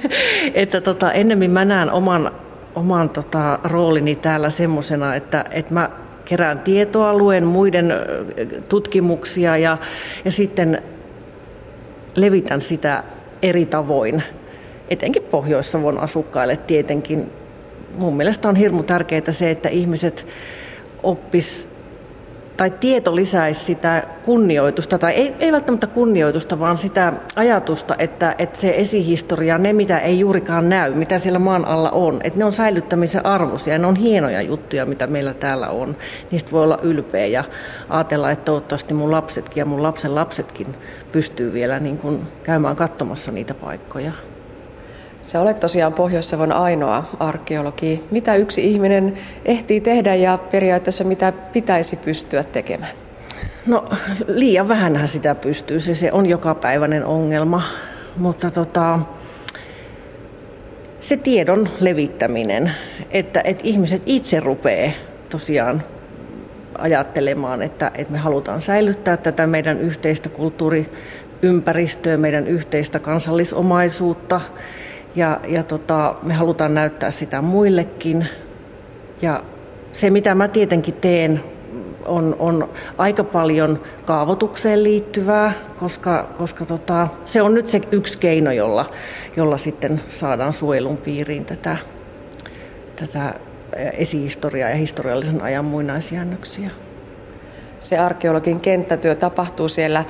[0.54, 2.32] että tota, ennemmin mä näen oman,
[2.74, 5.90] oman tota, roolini täällä semmoisena, että, että mä
[6.24, 7.92] kerään tietoa, luen muiden
[8.68, 9.78] tutkimuksia ja,
[10.24, 10.82] ja sitten
[12.14, 13.04] levitän sitä
[13.42, 14.22] eri tavoin,
[14.88, 17.32] etenkin Pohjois-Savon asukkaille tietenkin
[17.98, 20.26] mun mielestä on hirmu tärkeää se, että ihmiset
[21.02, 21.68] oppis
[22.56, 28.58] tai tieto lisäisi sitä kunnioitusta, tai ei, ei välttämättä kunnioitusta, vaan sitä ajatusta, että, että
[28.58, 32.52] se esihistoria, ne mitä ei juurikaan näy, mitä siellä maan alla on, että ne on
[32.52, 35.96] säilyttämisen arvoisia, ne on hienoja juttuja, mitä meillä täällä on.
[36.30, 37.44] Niistä voi olla ylpeä ja
[37.88, 40.74] ajatella, että toivottavasti mun lapsetkin ja mun lapsen lapsetkin
[41.12, 44.12] pystyy vielä niin kuin käymään katsomassa niitä paikkoja.
[45.24, 48.04] Sä olet tosiaan Pohjois-Savon ainoa arkeologi.
[48.10, 49.14] Mitä yksi ihminen
[49.44, 52.92] ehtii tehdä ja periaatteessa mitä pitäisi pystyä tekemään?
[53.66, 53.88] No
[54.26, 57.62] liian vähänhän sitä pystyy, se, se on jokapäiväinen ongelma,
[58.16, 58.98] mutta tota,
[61.00, 62.72] se tiedon levittäminen,
[63.10, 64.92] että, että ihmiset itse rupeaa
[65.30, 65.82] tosiaan
[66.78, 74.40] ajattelemaan, että, että me halutaan säilyttää tätä meidän yhteistä kulttuuriympäristöä, meidän yhteistä kansallisomaisuutta
[75.16, 78.26] ja, ja tota, me halutaan näyttää sitä muillekin.
[79.22, 79.42] Ja
[79.92, 81.44] se, mitä mä tietenkin teen,
[82.06, 88.52] on, on aika paljon kaavoitukseen liittyvää, koska, koska tota, se on nyt se yksi keino,
[88.52, 88.90] jolla,
[89.36, 91.76] jolla sitten saadaan suojelun piiriin tätä,
[92.96, 93.34] tätä
[93.92, 96.70] esihistoriaa ja historiallisen ajan muinaisjäännöksiä.
[97.80, 100.04] Se arkeologin kenttätyö tapahtuu siellä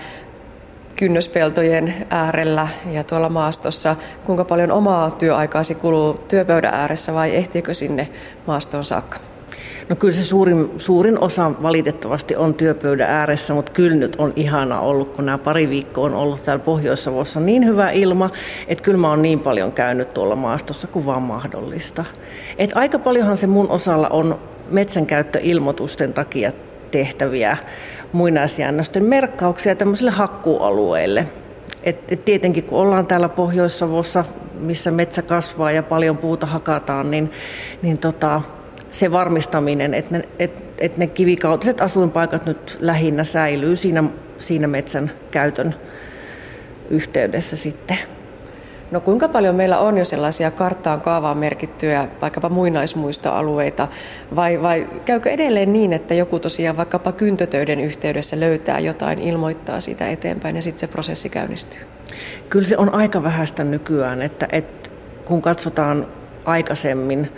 [0.97, 3.97] kynnöspeltojen äärellä ja tuolla maastossa.
[4.25, 8.09] Kuinka paljon omaa työaikaasi kuluu työpöydän ääressä vai ehtiikö sinne
[8.47, 9.19] maastoon saakka?
[9.89, 14.81] No kyllä se suurin, suurin osa valitettavasti on työpöydän ääressä, mutta kyllä nyt on ihana
[14.81, 18.31] ollut, kun nämä pari viikkoa on ollut täällä Pohjois-Savossa niin hyvä ilma,
[18.69, 22.05] että kyllä mä oon niin paljon käynyt tuolla maastossa kuin vaan mahdollista.
[22.59, 24.39] Et aika paljonhan se mun osalla on
[24.71, 26.53] metsänkäyttöilmoitusten takia
[26.91, 27.57] tehtäviä
[28.15, 31.27] muinaisjäännösten merkkauksia tämmöisille hakkuualueille.
[31.83, 34.25] Et, et tietenkin kun ollaan täällä Pohjois-Savossa,
[34.61, 37.31] missä metsä kasvaa ja paljon puuta hakataan, niin,
[37.83, 38.41] niin tota,
[38.91, 44.05] se varmistaminen, että ne, et, et ne kivikautiset asuinpaikat nyt lähinnä säilyy siinä,
[44.39, 45.75] siinä metsän käytön
[46.91, 47.99] yhteydessä sitten.
[48.95, 53.89] No kuinka paljon meillä on jo sellaisia karttaan kaavaan merkittyjä vaikkapa muinaismuistoalueita
[54.37, 60.09] vai, vai käykö edelleen niin, että joku tosiaan vaikkapa kyntötöiden yhteydessä löytää jotain, ilmoittaa sitä
[60.09, 61.81] eteenpäin ja sitten se prosessi käynnistyy?
[62.49, 64.91] Kyllä se on aika vähäistä nykyään, että, että
[65.25, 66.07] kun katsotaan
[66.45, 67.33] aikaisemmin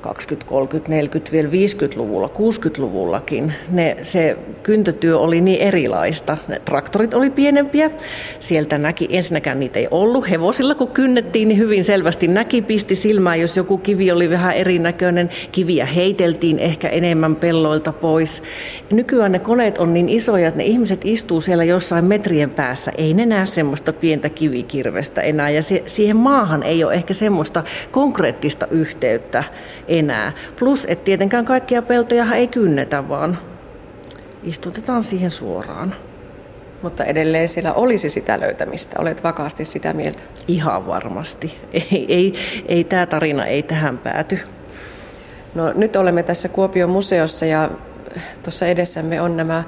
[0.00, 6.38] 20, 30, 40, vielä 50-luvulla, 60-luvullakin, ne, se kyntötyö oli niin erilaista.
[6.48, 7.90] Ne traktorit oli pienempiä,
[8.38, 13.40] sieltä näki, ensinnäkään niitä ei ollut, hevosilla kun kynnettiin, niin hyvin selvästi näki, pisti silmään,
[13.40, 18.42] jos joku kivi oli vähän erinäköinen, kiviä heiteltiin ehkä enemmän pelloilta pois.
[18.90, 23.14] Nykyään ne koneet on niin isoja, että ne ihmiset istuu siellä jossain metrien päässä, ei
[23.14, 28.66] ne näe semmoista pientä kivikirvestä enää, ja se, siihen maahan ei ole ehkä semmoista konkreettista
[28.70, 29.44] yhteyttä
[29.88, 30.32] enää.
[30.58, 33.38] Plus, että tietenkään kaikkia peltoja ei kynnetä, vaan
[34.42, 35.94] istutetaan siihen suoraan.
[36.82, 38.96] Mutta edelleen siellä olisi sitä löytämistä.
[38.98, 40.22] Olet vakaasti sitä mieltä?
[40.48, 41.58] Ihan varmasti.
[41.72, 42.34] Ei, ei,
[42.68, 44.38] ei tämä tarina ei tähän pääty.
[45.54, 47.70] No, nyt olemme tässä Kuopion museossa ja
[48.42, 49.64] tuossa edessämme on nämä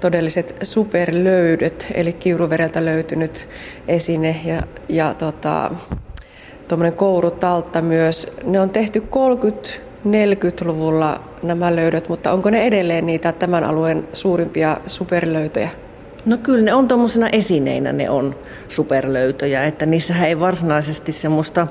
[0.00, 3.48] todelliset superlöydöt, eli kiuruvereltä löytynyt
[3.88, 5.70] esine ja, ja tota,
[6.72, 8.32] tuommoinen kourutaltta myös.
[8.44, 9.02] Ne on tehty
[10.06, 15.68] 30-40-luvulla nämä löydöt, mutta onko ne edelleen niitä tämän alueen suurimpia superlöytöjä?
[16.26, 18.36] No kyllä ne on tuommoisena esineinä, ne on
[18.68, 21.66] superlöytöjä, että niissähän ei varsinaisesti semmoista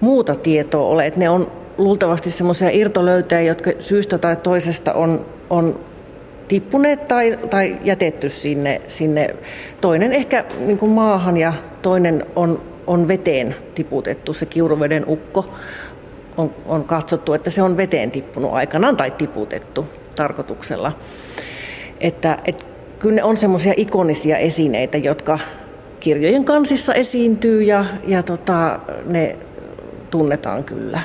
[0.00, 5.80] muuta tietoa ole, että ne on luultavasti semmoisia irtolöytöjä, jotka syystä tai toisesta on, on
[6.48, 9.36] tippuneet tai, tai jätetty sinne, sinne.
[9.80, 11.52] Toinen ehkä niin kuin maahan ja
[11.82, 15.50] toinen on on veteen tiputettu, se kiuruveden ukko
[16.36, 20.92] on, on katsottu, että se on veteen tippunut aikanaan tai tiputettu tarkoituksella.
[22.00, 22.66] Että, et,
[22.98, 25.38] kyllä ne on semmoisia ikonisia esineitä, jotka
[26.00, 29.36] kirjojen kansissa esiintyy ja, ja tota, ne
[30.10, 31.00] tunnetaan kyllä.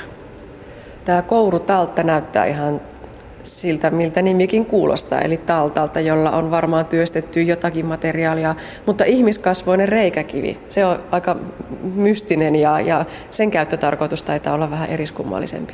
[1.06, 2.82] Tämä kourutaltta näyttää ihan
[3.44, 10.60] siltä, miltä nimikin kuulostaa, eli taltalta, jolla on varmaan työstetty jotakin materiaalia, mutta ihmiskasvoinen reikäkivi,
[10.70, 11.36] se on aika
[11.84, 15.74] mystinen ja, ja sen käyttötarkoitus taitaa olla vähän eriskummallisempi.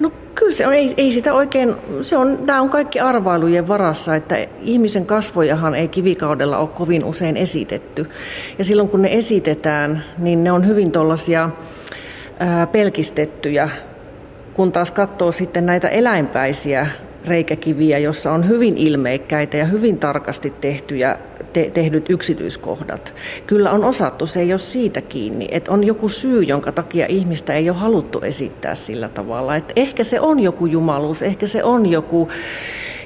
[0.00, 4.14] No kyllä se on, ei, ei sitä oikein, se on, tämä on kaikki arvailujen varassa,
[4.14, 8.04] että ihmisen kasvojahan ei kivikaudella ole kovin usein esitetty.
[8.58, 11.50] Ja silloin kun ne esitetään, niin ne on hyvin tuollaisia
[12.72, 13.70] pelkistettyjä
[14.60, 16.86] kun taas katsoo sitten näitä eläinpäisiä
[17.26, 21.18] reikäkiviä, jossa on hyvin ilmeikkäitä ja hyvin tarkasti tehtyjä,
[21.52, 23.14] te, tehdyt yksityiskohdat.
[23.46, 27.54] Kyllä on osattu, se ei ole siitä kiinni, että on joku syy, jonka takia ihmistä
[27.54, 29.56] ei ole haluttu esittää sillä tavalla.
[29.56, 32.28] Että ehkä se on joku jumaluus, ehkä se on joku,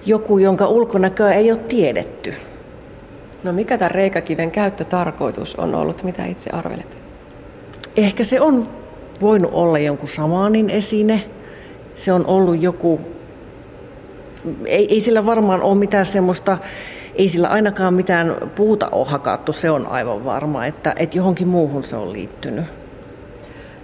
[0.06, 2.34] joku jonka ulkonäköä ei ole tiedetty.
[3.44, 7.02] No mikä tämän reikäkiven käyttötarkoitus on ollut, mitä itse arvelet?
[7.96, 8.68] Ehkä se on
[9.20, 11.24] voinut olla jonkun samaanin esine,
[11.94, 13.00] se on ollut joku,
[14.66, 16.58] ei, ei sillä varmaan ole mitään semmoista,
[17.14, 21.84] ei sillä ainakaan mitään puuta ole hakattu, se on aivan varma, että, että johonkin muuhun
[21.84, 22.64] se on liittynyt.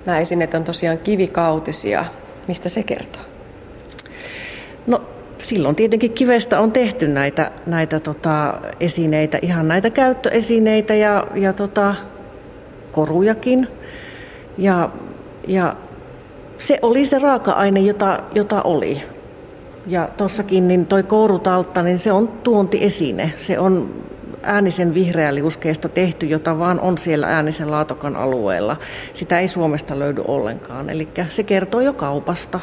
[0.06, 2.04] Nämä esineet on tosiaan kivikautisia.
[2.48, 3.22] Mistä se kertoo?
[4.86, 5.02] No
[5.38, 11.94] silloin tietenkin kivestä on tehty näitä, näitä tota, esineitä, ihan näitä käyttöesineitä ja, ja tota,
[12.92, 13.68] korujakin.
[14.58, 14.90] Ja,
[15.48, 15.76] ja
[16.60, 19.02] se oli se raaka-aine, jota, jota oli.
[19.86, 23.32] Ja tuossakin niin toi kourutaltta, niin se on tuontiesine.
[23.36, 23.94] Se on
[24.42, 28.76] äänisen vihreäliuskeesta tehty, jota vaan on siellä äänisen laatokan alueella.
[29.14, 30.90] Sitä ei Suomesta löydy ollenkaan.
[30.90, 32.60] Eli se kertoo jo kaupasta.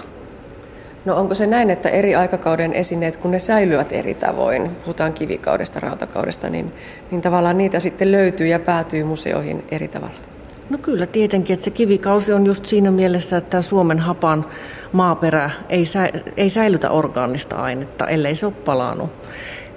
[1.05, 5.79] No onko se näin, että eri aikakauden esineet, kun ne säilyvät eri tavoin, puhutaan kivikaudesta,
[5.79, 6.73] rautakaudesta, niin,
[7.11, 10.36] niin tavallaan niitä sitten löytyy ja päätyy museoihin eri tavalla?
[10.69, 14.45] No kyllä tietenkin, että se kivikausi on just siinä mielessä, että Suomen hapan
[14.91, 19.09] maaperä ei, sä, ei säilytä orgaanista ainetta, ellei se ole palannut.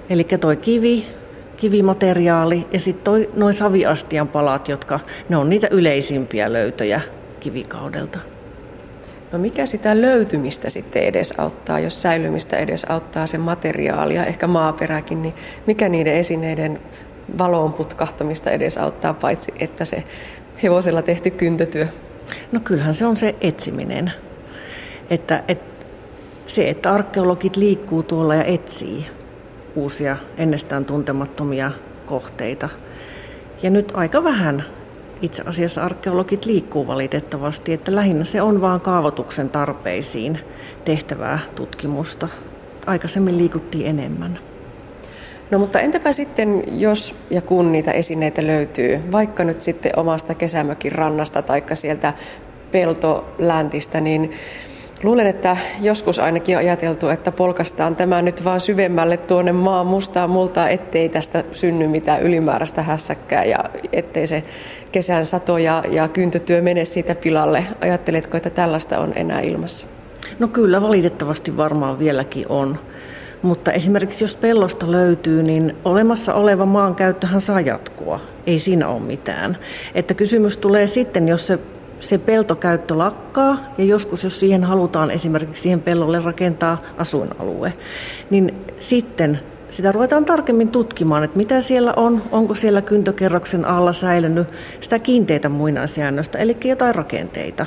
[0.09, 1.07] Eli toi kivi,
[1.57, 7.01] kivimateriaali ja sitten noin saviastian palat, jotka ne on niitä yleisimpiä löytöjä
[7.39, 8.19] kivikaudelta.
[9.31, 15.33] No mikä sitä löytymistä sitten edesauttaa, jos säilymistä edesauttaa se materiaali ja ehkä maaperäkin, niin
[15.67, 16.79] mikä niiden esineiden
[17.37, 20.03] valoon putkahtamista edesauttaa, paitsi että se
[20.63, 21.87] hevosella tehty kyntötyö?
[22.51, 24.11] No kyllähän se on se etsiminen.
[25.09, 25.61] Että, et,
[26.45, 29.05] se, että arkeologit liikkuu tuolla ja etsii
[29.75, 31.71] uusia ennestään tuntemattomia
[32.05, 32.69] kohteita.
[33.63, 34.65] Ja nyt aika vähän
[35.21, 40.39] itse asiassa arkeologit liikkuu valitettavasti, että lähinnä se on vain kaavoituksen tarpeisiin
[40.85, 42.27] tehtävää tutkimusta.
[42.85, 44.50] Aikaisemmin liikuttiin enemmän.
[45.51, 50.91] No mutta entäpä sitten, jos ja kun niitä esineitä löytyy, vaikka nyt sitten omasta kesämökin
[50.91, 52.13] rannasta tai sieltä
[52.71, 54.31] peltoläntistä, niin
[55.03, 60.27] Luulen, että joskus ainakin on ajateltu, että polkastaan tämä nyt vaan syvemmälle tuonne maan mustaa
[60.27, 63.57] multaa, ettei tästä synny mitään ylimääräistä hässäkkää ja
[63.93, 64.43] ettei se
[64.91, 67.63] kesän sato ja, ja kyntötyö mene siitä pilalle.
[67.81, 69.87] Ajatteletko, että tällaista on enää ilmassa?
[70.39, 72.79] No kyllä, valitettavasti varmaan vieläkin on.
[73.41, 78.19] Mutta esimerkiksi jos pellosta löytyy, niin olemassa oleva maankäyttöhän saa jatkua.
[78.47, 79.57] Ei siinä ole mitään.
[79.95, 81.59] Että kysymys tulee sitten, jos se
[82.01, 87.73] se peltokäyttö lakkaa ja joskus, jos siihen halutaan esimerkiksi siihen pellolle rakentaa asuinalue,
[88.29, 89.39] niin sitten
[89.69, 94.47] sitä ruvetaan tarkemmin tutkimaan, että mitä siellä on, onko siellä kyntökerroksen alla säilynyt
[94.79, 97.65] sitä kiinteitä muinaisjäännöstä, eli jotain rakenteita.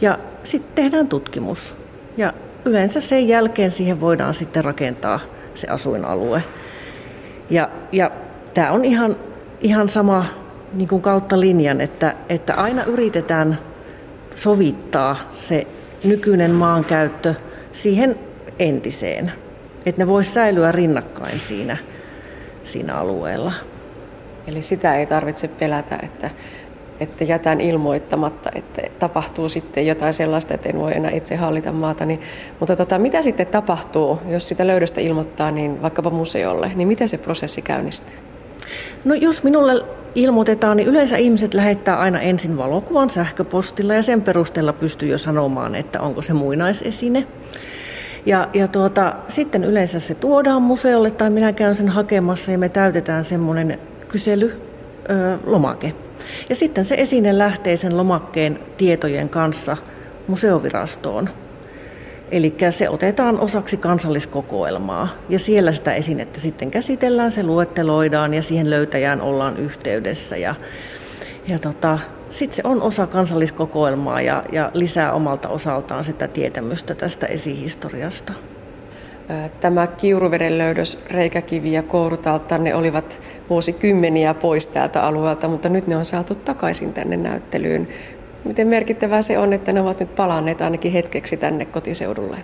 [0.00, 1.76] Ja sitten tehdään tutkimus.
[2.16, 2.32] Ja
[2.64, 5.20] yleensä sen jälkeen siihen voidaan sitten rakentaa
[5.54, 6.44] se asuinalue.
[7.50, 8.10] Ja, ja
[8.54, 9.16] tämä on ihan,
[9.60, 10.26] ihan sama
[10.72, 13.58] niin kuin kautta linjan, että, että aina yritetään
[14.36, 15.66] sovittaa se
[16.04, 17.34] nykyinen maankäyttö
[17.72, 18.18] siihen
[18.58, 19.32] entiseen,
[19.86, 21.76] että ne voisi säilyä rinnakkain siinä,
[22.64, 23.52] siinä alueella.
[24.46, 26.30] Eli sitä ei tarvitse pelätä, että,
[27.00, 32.04] että jätän ilmoittamatta, että tapahtuu sitten jotain sellaista, että en voi enää itse hallita maata.
[32.04, 32.20] Niin,
[32.60, 37.18] mutta tota, mitä sitten tapahtuu, jos sitä löydöstä ilmoittaa niin vaikkapa museolle, niin miten se
[37.18, 38.16] prosessi käynnistyy?
[39.04, 39.84] No jos minulle
[40.14, 45.74] ilmoitetaan, niin yleensä ihmiset lähettää aina ensin valokuvan sähköpostilla ja sen perusteella pystyy jo sanomaan,
[45.74, 47.26] että onko se muinaisesine.
[48.26, 52.68] Ja, ja tuota, sitten yleensä se tuodaan museolle tai minä käyn sen hakemassa ja me
[52.68, 53.78] täytetään semmoinen
[54.08, 54.60] kysely,
[55.46, 55.94] lomake.
[56.48, 59.76] Ja sitten se esine lähtee sen lomakkeen tietojen kanssa
[60.28, 61.28] museovirastoon
[62.30, 68.70] Eli se otetaan osaksi kansalliskokoelmaa ja siellä sitä esinettä sitten käsitellään, se luetteloidaan ja siihen
[68.70, 70.36] löytäjään ollaan yhteydessä.
[70.36, 70.54] Ja,
[71.48, 71.98] ja tota,
[72.30, 78.32] sitten se on osa kansalliskokoelmaa ja, ja lisää omalta osaltaan sitä tietämystä tästä esihistoriasta.
[79.60, 83.20] Tämä kiuruveden löydös, reikäkivi ja kourutalta, ne olivat
[83.50, 87.88] vuosikymmeniä pois täältä alueelta, mutta nyt ne on saatu takaisin tänne näyttelyyn
[88.44, 92.36] miten merkittävää se on, että ne ovat nyt palanneet ainakin hetkeksi tänne kotiseudulle?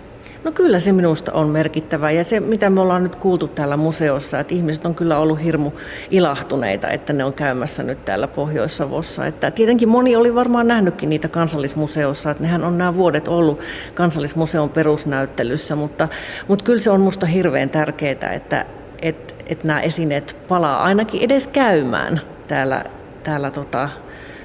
[0.43, 4.39] No kyllä se minusta on merkittävää ja se mitä me ollaan nyt kuultu täällä museossa,
[4.39, 5.71] että ihmiset on kyllä ollut hirmu
[6.11, 9.25] ilahtuneita, että ne on käymässä nyt täällä Pohjois-Savossa.
[9.25, 13.59] Että tietenkin moni oli varmaan nähnytkin niitä kansallismuseossa, että nehän on nämä vuodet ollut
[13.93, 16.07] kansallismuseon perusnäyttelyssä, mutta,
[16.47, 18.65] mutta kyllä se on minusta hirveän tärkeää, että,
[19.01, 22.83] että, että nämä esineet palaa ainakin edes käymään täällä,
[23.23, 23.89] täällä tota,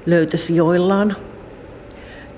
[0.06, 1.16] löytösijoillaan.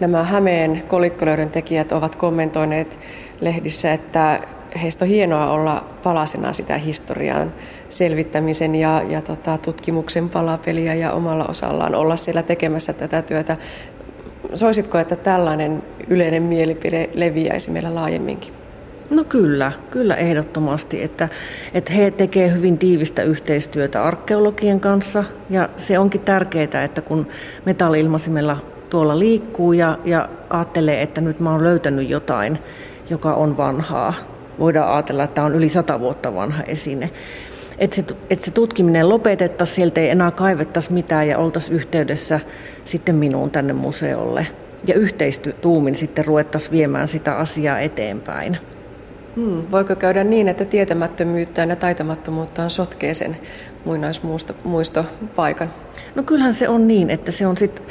[0.00, 2.98] Nämä Hämeen kolikkolöydön tekijät ovat kommentoineet
[3.40, 4.40] lehdissä, että
[4.82, 7.52] heistä on hienoa olla palasena sitä historian
[7.88, 13.56] selvittämisen ja, ja tota, tutkimuksen palapeliä ja omalla osallaan olla siellä tekemässä tätä työtä.
[14.54, 18.52] Soisitko, että tällainen yleinen mielipide leviäisi meillä laajemminkin?
[19.10, 21.28] No kyllä, kyllä ehdottomasti, että,
[21.74, 27.26] että he tekevät hyvin tiivistä yhteistyötä arkeologien kanssa ja se onkin tärkeää, että kun
[27.64, 28.56] metalli-ilmaisimella
[28.90, 32.58] tuolla liikkuu ja, ja ajattelee, että nyt mä oon löytänyt jotain,
[33.10, 34.14] joka on vanhaa,
[34.58, 37.10] voidaan ajatella, että tämä on yli sata vuotta vanha esine.
[37.78, 42.40] Että se, että se tutkiminen lopetettaisiin, sieltä ei enää kaivettaisi mitään ja oltaisiin yhteydessä
[42.84, 44.46] sitten minuun tänne museolle.
[44.86, 48.58] Ja yhteistuumin sitten ruvettaisiin viemään sitä asiaa eteenpäin.
[49.36, 53.36] Hmm, voiko käydä niin, että tietämättömyyttään ja taitamattomuuttaan sotkee sen
[53.84, 55.70] muinaismuistopaikan?
[56.14, 57.84] No kyllähän se on niin, että se on sitten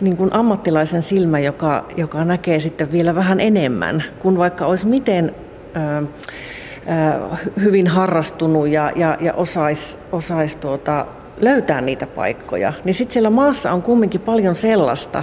[0.00, 5.34] niin kuin ammattilaisen silmä, joka, joka näkee sitten vielä vähän enemmän, kun vaikka olisi miten
[5.76, 11.06] ö, ö, hyvin harrastunut ja, ja, ja osaisi osais tuota,
[11.40, 15.22] löytää niitä paikkoja, niin sitten siellä maassa on kumminkin paljon sellaista,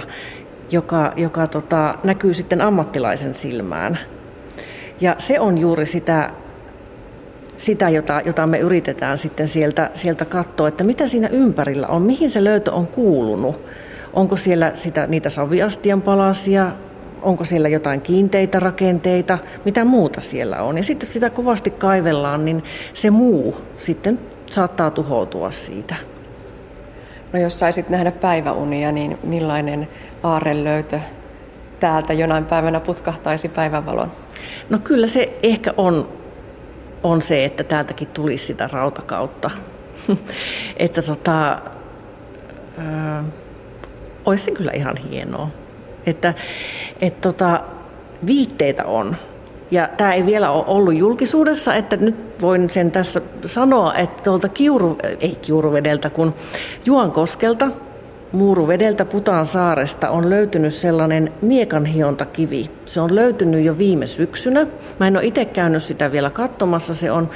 [0.70, 3.98] joka, joka tota, näkyy sitten ammattilaisen silmään.
[5.00, 6.30] Ja se on juuri sitä,
[7.56, 12.30] sitä jota, jota me yritetään sitten sieltä, sieltä katsoa, että mitä siinä ympärillä on, mihin
[12.30, 13.62] se löytö on kuulunut.
[14.16, 16.72] Onko siellä sitä, niitä saviastian palasia,
[17.22, 20.76] onko siellä jotain kiinteitä rakenteita, mitä muuta siellä on.
[20.76, 22.64] Ja sitten sitä kovasti kaivellaan, niin
[22.94, 24.18] se muu sitten
[24.50, 25.94] saattaa tuhoutua siitä.
[27.32, 29.88] No jos saisit nähdä päiväunia, niin millainen
[30.22, 31.00] aarelöytö
[31.80, 34.12] täältä jonain päivänä putkahtaisi päivänvalon?
[34.70, 36.08] No kyllä se ehkä on,
[37.02, 39.50] on se, että täältäkin tulisi sitä rautakautta.
[40.76, 41.52] että tota,
[42.78, 43.24] äh,
[44.26, 45.48] olisi se kyllä ihan hienoa.
[46.06, 46.34] Että
[47.00, 47.60] et tota,
[48.26, 49.16] viitteitä on.
[49.70, 54.48] Ja tämä ei vielä ole ollut julkisuudessa, että nyt voin sen tässä sanoa, että tuolta
[54.48, 56.34] Kiuru, ei Kiuruvedeltä, kun
[56.84, 57.70] Juankoskelta
[58.36, 62.70] Muuruvedeltä Putaan saaresta on löytynyt sellainen miekanhiontakivi.
[62.86, 64.66] Se on löytynyt jo viime syksynä.
[65.00, 66.94] Mä en ole itse käynyt sitä vielä katsomassa.
[66.94, 67.30] Se on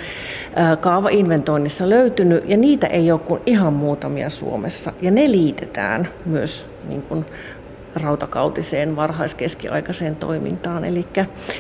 [0.81, 4.93] kaavainventoinnissa löytynyt ja niitä ei ole kuin ihan muutamia Suomessa.
[5.03, 7.25] Ja ne liitetään myös niin kuin
[8.03, 10.85] rautakautiseen varhaiskeskiaikaiseen toimintaan.
[10.85, 11.07] Eli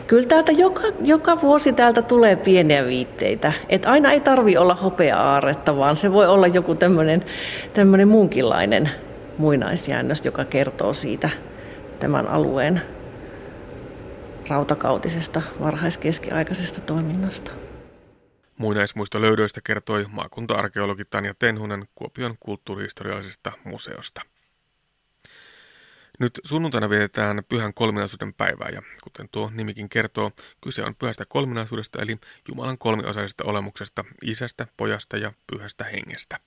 [0.06, 3.52] kyllä täältä joka, joka vuosi täältä tulee pieniä viitteitä.
[3.68, 8.90] Et aina ei tarvi olla hopea-aaretta, vaan se voi olla joku tämmöinen muunkinlainen
[9.40, 11.30] muinaisjäännös, joka kertoo siitä
[11.98, 12.82] tämän alueen
[14.48, 17.50] rautakautisesta varhaiskeskiaikaisesta toiminnasta.
[18.56, 24.22] Muinaismuistolöydöistä kertoi maakunta-arkeologi Tanja Tenhunen Kuopion kulttuurihistoriallisesta museosta.
[26.18, 30.32] Nyt sunnuntaina vietetään pyhän kolminaisuuden päivää ja kuten tuo nimikin kertoo,
[30.64, 32.18] kyse on pyhästä kolminaisuudesta eli
[32.48, 36.40] Jumalan kolmiosaisesta olemuksesta, isästä, pojasta ja pyhästä hengestä.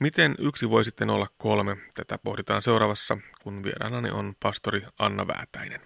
[0.00, 1.76] Miten yksi voi sitten olla kolme?
[1.94, 5.80] Tätä pohditaan seuraavassa, kun vieraanani on pastori Anna Väätäinen.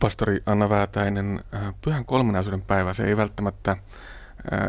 [0.00, 3.78] Pastori Anna Väätäinen, äh, pyhän kolminaisuuden päivä, se ei välttämättä äh,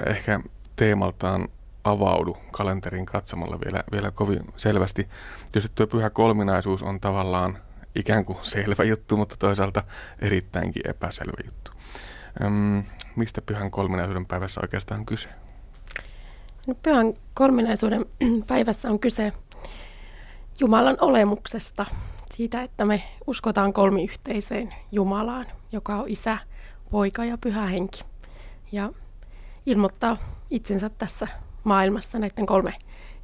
[0.06, 0.40] ehkä
[0.76, 1.48] teemaltaan
[1.84, 5.10] avaudu kalenterin katsomalla vielä, vielä kovin selvästi.
[5.52, 7.58] Tietysti tuo pyhä kolminaisuus on tavallaan
[7.96, 9.84] ikään kuin selvä juttu, mutta toisaalta
[10.20, 11.72] erittäinkin epäselvä juttu.
[12.44, 12.84] Öm,
[13.16, 15.30] mistä pyhän kolminaisuuden päivässä oikeastaan on kyse?
[16.68, 18.06] No, pyhän kolminaisuuden
[18.48, 19.34] päivässä on kyse
[20.60, 21.86] Jumalan olemuksesta,
[22.34, 26.38] siitä, että me uskotaan kolmiyhteiseen Jumalaan, joka on isä,
[26.92, 28.04] poika ja pyhä henki.
[28.72, 28.92] Ja
[29.66, 30.18] ilmoittaa
[30.50, 31.28] itsensä tässä
[31.64, 32.74] maailmassa näiden kolme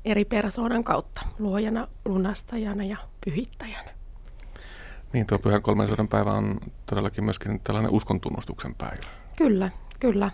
[0.06, 3.92] eri persoonan kautta, luojana, lunastajana ja pyhittäjänä.
[5.14, 9.08] Niin, tuo pyhän kolmensodan päivä on todellakin myöskin tällainen uskontunnustuksen päivä.
[9.36, 10.32] Kyllä, kyllä.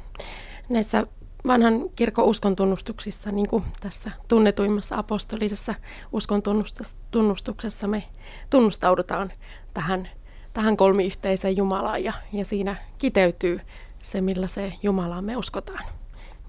[0.70, 1.08] Näissä
[1.48, 5.76] vanhan kirkon uskontunnustuksissa, niin kuin tässä tunnetuimmassa apostolisessa
[6.12, 8.04] uskontunnustuksessa me
[8.50, 9.32] tunnustaudutaan
[9.74, 10.10] tähän,
[10.54, 13.60] tähän kolmiyhteiseen Jumalaan ja, ja siinä kiteytyy
[14.02, 15.86] se, millä se Jumalaan me uskotaan.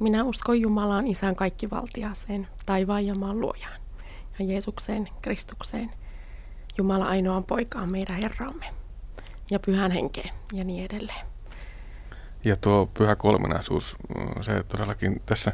[0.01, 3.81] Minä uskon Jumalaan Isän kaikkivaltiaseen, taivaan ja maan luojaan
[4.39, 5.91] ja Jeesukseen, Kristukseen,
[6.79, 8.67] Jumala ainoaan poikaan meidän Herramme
[9.51, 11.34] ja pyhän henkeen ja niin edelleen.
[12.45, 13.97] Ja tuo pyhä kolminaisuus,
[14.43, 15.53] se todellakin tässä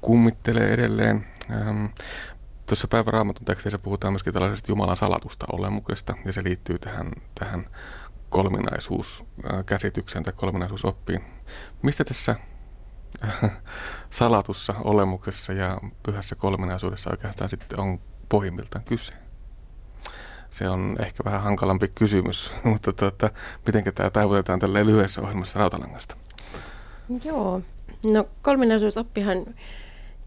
[0.00, 1.26] kummittelee edelleen.
[1.50, 1.84] Ähm,
[2.66, 7.66] tuossa päiväraamatun teksteissä puhutaan myöskin tällaisesta Jumalan salatusta olemuksesta, ja se liittyy tähän, tähän
[8.28, 11.24] kolminaisuuskäsitykseen tai kolminaisuusoppiin.
[11.82, 12.36] Mistä tässä
[14.10, 19.25] salatussa olemuksessa ja pyhässä kolminaisuudessa oikeastaan sitten on pohjimmiltaan kyse?
[20.56, 23.30] Se on ehkä vähän hankalampi kysymys, mutta tuota,
[23.66, 26.16] miten tämä taivutetaan tällä lyhyessä ohjelmassa Rautalangasta?
[27.24, 27.62] Joo,
[28.12, 29.54] no kolminaisuusoppihan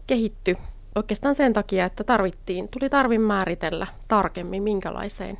[0.06, 0.56] kehittyi
[0.94, 5.38] oikeastaan sen takia, että tarvittiin, tuli tarvin määritellä tarkemmin, minkälaiseen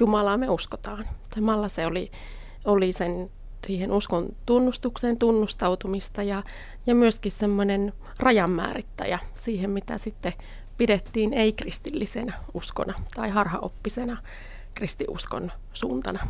[0.00, 1.04] Jumalaan me uskotaan.
[1.34, 2.10] Samalla se oli,
[2.64, 3.30] oli sen
[3.66, 6.42] siihen uskon tunnustukseen tunnustautumista ja,
[6.86, 10.32] ja myöskin semmoinen rajanmäärittäjä siihen, mitä sitten
[10.82, 14.16] pidettiin ei-kristillisenä uskona tai harhaoppisena
[14.74, 16.26] kristiuskon suuntana.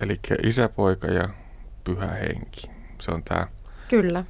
[0.00, 1.28] Eli isä, poika ja
[1.84, 2.70] pyhä henki.
[3.02, 3.46] Se on tämä
[3.88, 4.24] Kyllä.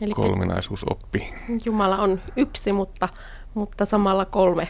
[0.00, 1.34] Eli kolminaisuusoppi.
[1.64, 3.08] Jumala on yksi, mutta,
[3.54, 4.68] mutta samalla kolme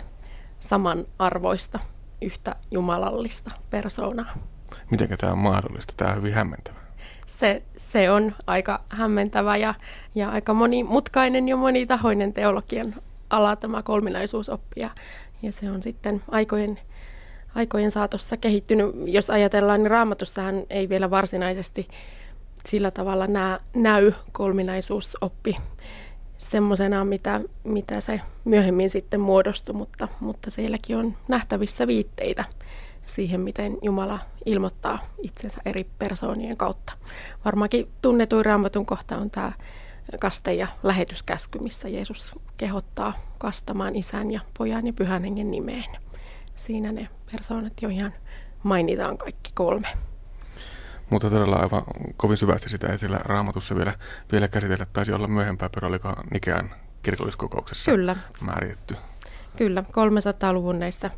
[0.59, 1.79] samanarvoista,
[2.23, 4.35] yhtä jumalallista persoonaa.
[4.91, 5.95] Miten tämä on mahdollista?
[5.97, 6.86] Tämä on hyvin hämmentävä.
[7.27, 9.75] Se, se on aika hämmentävä ja,
[10.15, 12.95] ja aika monimutkainen ja monitahoinen teologian
[13.31, 14.81] ala tämä kolminaisuusoppi.
[14.81, 14.91] Ja,
[15.43, 16.81] ja se on sitten aikojen,
[17.55, 18.87] aikojen saatossa kehittynyt.
[19.05, 21.89] Jos ajatellaan, niin raamatussahan ei vielä varsinaisesti
[22.67, 25.57] sillä tavalla nää, näy kolminaisuusoppi
[26.39, 32.45] semmoisena, mitä, mitä se myöhemmin sitten muodostui, mutta, mutta sielläkin on nähtävissä viitteitä
[33.07, 36.93] siihen, miten Jumala ilmoittaa itsensä eri persoonien kautta.
[37.45, 39.53] Varmaankin tunnetuin raamatun kohta on tämä
[40.21, 45.85] kaste- ja lähetyskäsky, missä Jeesus kehottaa kastamaan isän ja pojan ja pyhän hengen nimeen.
[46.57, 48.13] Siinä ne persoonat jo ihan
[48.63, 49.89] mainitaan kaikki kolme.
[51.11, 51.83] Mutta todella aivan
[52.17, 53.95] kovin syvästi sitä ei siellä raamatussa vielä,
[54.33, 54.87] vielä käsitellä.
[54.93, 56.71] Taisi olla myöhempää perolika Nikean
[57.03, 58.17] kirkolliskokouksessa Kyllä.
[58.47, 58.97] määritetty.
[59.57, 61.11] Kyllä, 300-luvun näissä,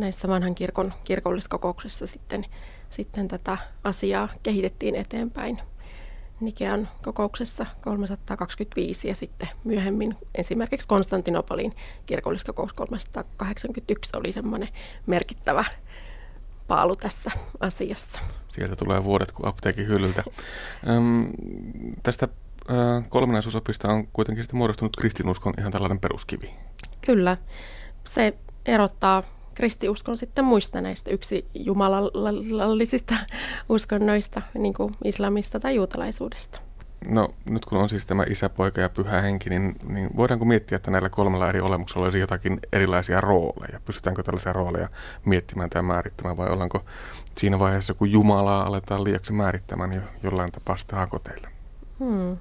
[0.00, 2.46] näissä vanhan kirkon kirkolliskokouksissa sitten,
[2.90, 5.60] sitten tätä asiaa kehitettiin eteenpäin.
[6.40, 11.74] Nikean kokouksessa 325 ja sitten myöhemmin esimerkiksi Konstantinopolin
[12.06, 14.68] kirkolliskokous 381 oli semmoinen
[15.06, 15.64] merkittävä
[16.68, 17.30] paalu tässä
[17.60, 18.20] asiassa.
[18.48, 20.22] Sieltä tulee vuodet kuin apteekin hyllyltä.
[20.88, 21.26] Öm,
[22.02, 22.28] tästä
[22.70, 22.74] ö,
[23.08, 26.54] kolminaisuusopista on kuitenkin sitten muodostunut kristinuskon ihan tällainen peruskivi.
[27.06, 27.36] Kyllä.
[28.04, 28.34] Se
[28.66, 29.22] erottaa
[29.54, 33.14] kristiuskon sitten muista näistä yksi jumalallisista
[33.68, 36.60] uskonnoista, niin kuin islamista tai juutalaisuudesta.
[37.08, 40.76] No nyt kun on siis tämä isä, poika ja pyhä henki, niin, niin voidaanko miettiä,
[40.76, 43.80] että näillä kolmella eri olemuksella olisi jotakin erilaisia rooleja?
[43.84, 44.88] Pystytäänkö tällaisia rooleja
[45.24, 46.84] miettimään tai määrittämään vai ollaanko
[47.38, 51.48] siinä vaiheessa, kun Jumalaa aletaan liiaksi määrittämään, niin jollain tapaa sitä hakoteille?
[51.98, 52.36] Hmm.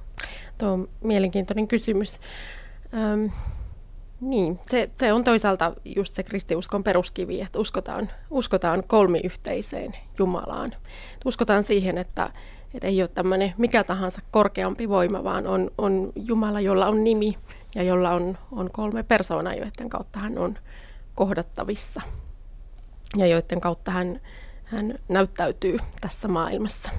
[0.57, 2.20] Tuo on mielenkiintoinen kysymys.
[2.93, 3.30] Öm,
[4.22, 10.76] niin, se, se on toisaalta just se kristiuskon peruskivi, että uskotaan, uskotaan kolmiyhteiseen Jumalaan.
[11.26, 12.32] Uskotaan siihen, että,
[12.74, 17.38] että ei ole tämmöinen mikä tahansa korkeampi voima, vaan on, on Jumala, jolla on nimi
[17.76, 20.58] ja jolla on, on kolme persoonaa, joiden kautta hän on
[21.16, 22.02] kohdattavissa
[23.18, 24.22] ja joiden kautta hän,
[24.64, 26.90] hän näyttäytyy tässä maailmassa.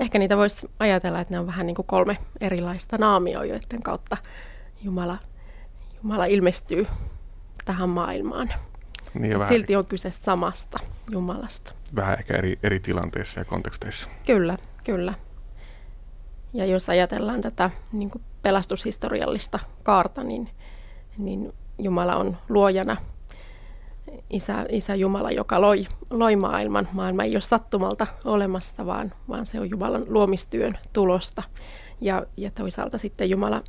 [0.00, 4.16] Ehkä niitä voisi ajatella, että ne on vähän niin kuin kolme erilaista naamioa, joiden kautta
[4.82, 5.18] Jumala,
[6.06, 6.86] Jumala ilmestyy
[7.64, 8.48] tähän maailmaan.
[9.14, 10.78] Niin vähän, silti on kyse samasta
[11.10, 11.72] Jumalasta.
[11.96, 14.08] vähän ehkä eri, eri tilanteissa ja konteksteissa.
[14.26, 15.14] Kyllä, kyllä.
[16.52, 18.10] Ja jos ajatellaan tätä niin
[18.42, 20.50] pelastushistoriallista kaarta, niin,
[21.18, 22.96] niin Jumala on luojana
[24.30, 26.88] isä, isä Jumala, joka loi, loi maailman.
[26.92, 31.42] Maailma ei ole sattumalta olemassa, vaan, vaan se on Jumalan luomistyön tulosta.
[32.00, 33.62] Ja, ja toisaalta sitten Jumala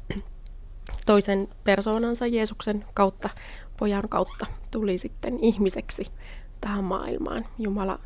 [1.08, 3.30] toisen persoonansa Jeesuksen kautta,
[3.78, 6.05] pojan kautta, tuli sitten ihmiseksi
[6.62, 7.45] tähän maailmaan.
[7.60, 7.99] Jumala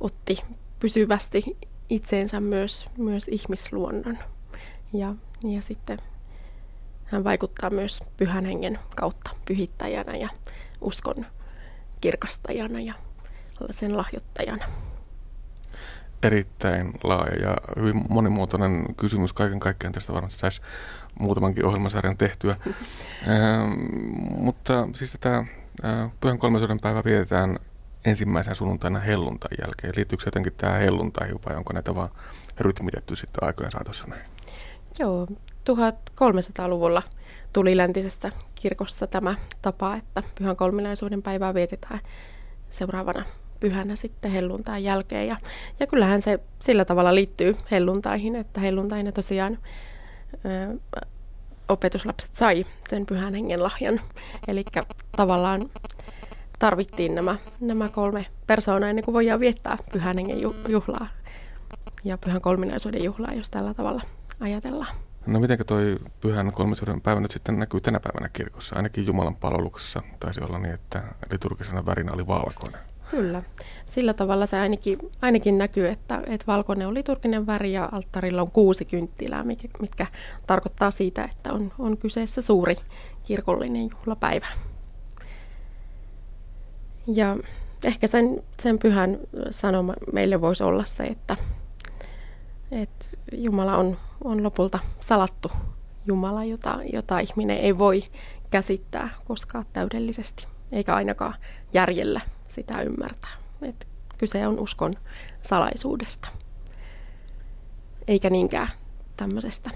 [0.00, 0.38] otti
[0.80, 1.44] pysyvästi
[1.88, 4.18] itseensä myös, myös ihmisluonnon.
[4.92, 5.14] Ja,
[5.44, 5.98] ja sitten
[7.04, 10.28] hän vaikuttaa myös pyhän hengen kautta pyhittäjänä ja
[10.80, 11.26] uskon
[12.00, 12.94] kirkastajana ja
[13.70, 14.64] sen lahjoittajana.
[16.22, 19.32] Erittäin laaja ja hyvin monimuotoinen kysymys.
[19.32, 20.62] Kaiken kaikkiaan tästä varmasti saisi
[21.20, 22.52] muutamankin ohjelmasarjan tehtyä.
[23.28, 23.70] ähm,
[24.38, 27.58] mutta siis tätä äh, Pyhän kolmasodan päivä vietetään
[28.04, 29.92] ensimmäisen sunnuntaina helluntain jälkeen.
[29.96, 32.10] Liittyykö se jotenkin tämä helluntai vai onko näitä vaan
[32.60, 34.26] rytmitetty sitten aikojen saatossa näin?
[34.98, 35.26] Joo,
[35.70, 37.02] 1300-luvulla
[37.52, 42.00] tuli läntisessä kirkossa tämä tapa, että pyhän kolminaisuuden päivää vietetään
[42.70, 43.24] seuraavana
[43.60, 45.26] pyhänä sitten helluntain jälkeen.
[45.26, 45.36] Ja,
[45.80, 49.58] ja kyllähän se sillä tavalla liittyy helluntaihin, että helluntaina tosiaan
[51.68, 54.00] opetuslapset sai sen pyhän hengen lahjan.
[54.48, 54.64] Eli
[55.16, 55.62] tavallaan
[56.58, 61.08] tarvittiin nämä, nämä kolme persoonaa ennen kuin voidaan viettää pyhän hengen ju- juhlaa
[62.04, 64.02] ja pyhän kolminaisuuden juhlaa, jos tällä tavalla
[64.40, 64.96] ajatellaan.
[65.26, 68.76] No miten toi pyhän kolmasodan päivä nyt sitten näkyy tänä päivänä kirkossa?
[68.76, 72.80] Ainakin Jumalan palveluksessa taisi olla niin, että liturgisena värinä oli valkoinen.
[73.10, 73.42] Kyllä.
[73.84, 78.50] Sillä tavalla se ainakin, ainakin näkyy, että, että valkoinen on liturginen väri ja alttarilla on
[78.50, 80.06] kuusi kynttilää, mitkä, mitkä
[80.46, 82.76] tarkoittaa siitä, että on, on kyseessä suuri
[83.24, 84.46] kirkollinen juhlapäivä.
[87.06, 87.36] Ja
[87.84, 89.18] ehkä sen, sen pyhän
[89.50, 91.36] sanoma meille voisi olla se, että,
[92.70, 95.50] että Jumala on, on lopulta salattu
[96.06, 98.02] Jumala, jota, jota ihminen ei voi
[98.50, 101.34] käsittää koskaan täydellisesti, eikä ainakaan
[101.72, 102.20] järjellä
[102.56, 103.30] sitä ymmärtää.
[103.62, 103.88] Et
[104.18, 104.94] kyse on uskon
[105.42, 106.28] salaisuudesta.
[108.08, 108.68] eikä niinkään
[109.16, 109.70] tämmöisestä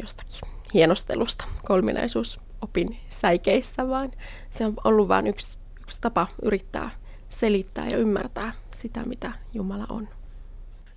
[0.00, 0.40] jostakin
[0.74, 4.12] hienostelusta kolminaisuusopin säikeissä, vaan
[4.50, 6.90] se on ollut vain yksi, yksi tapa yrittää
[7.28, 10.08] selittää ja ymmärtää sitä, mitä Jumala on.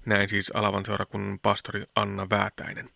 [0.07, 2.89] Näin siis Alavan seurakunnan pastori Anna Väätäinen.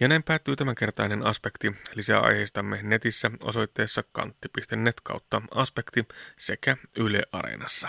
[0.00, 1.72] Ja näin päättyy tämänkertainen aspekti.
[1.94, 7.88] Lisää aiheistamme netissä osoitteessa kantti.net kautta aspekti sekä Yle Areenassa.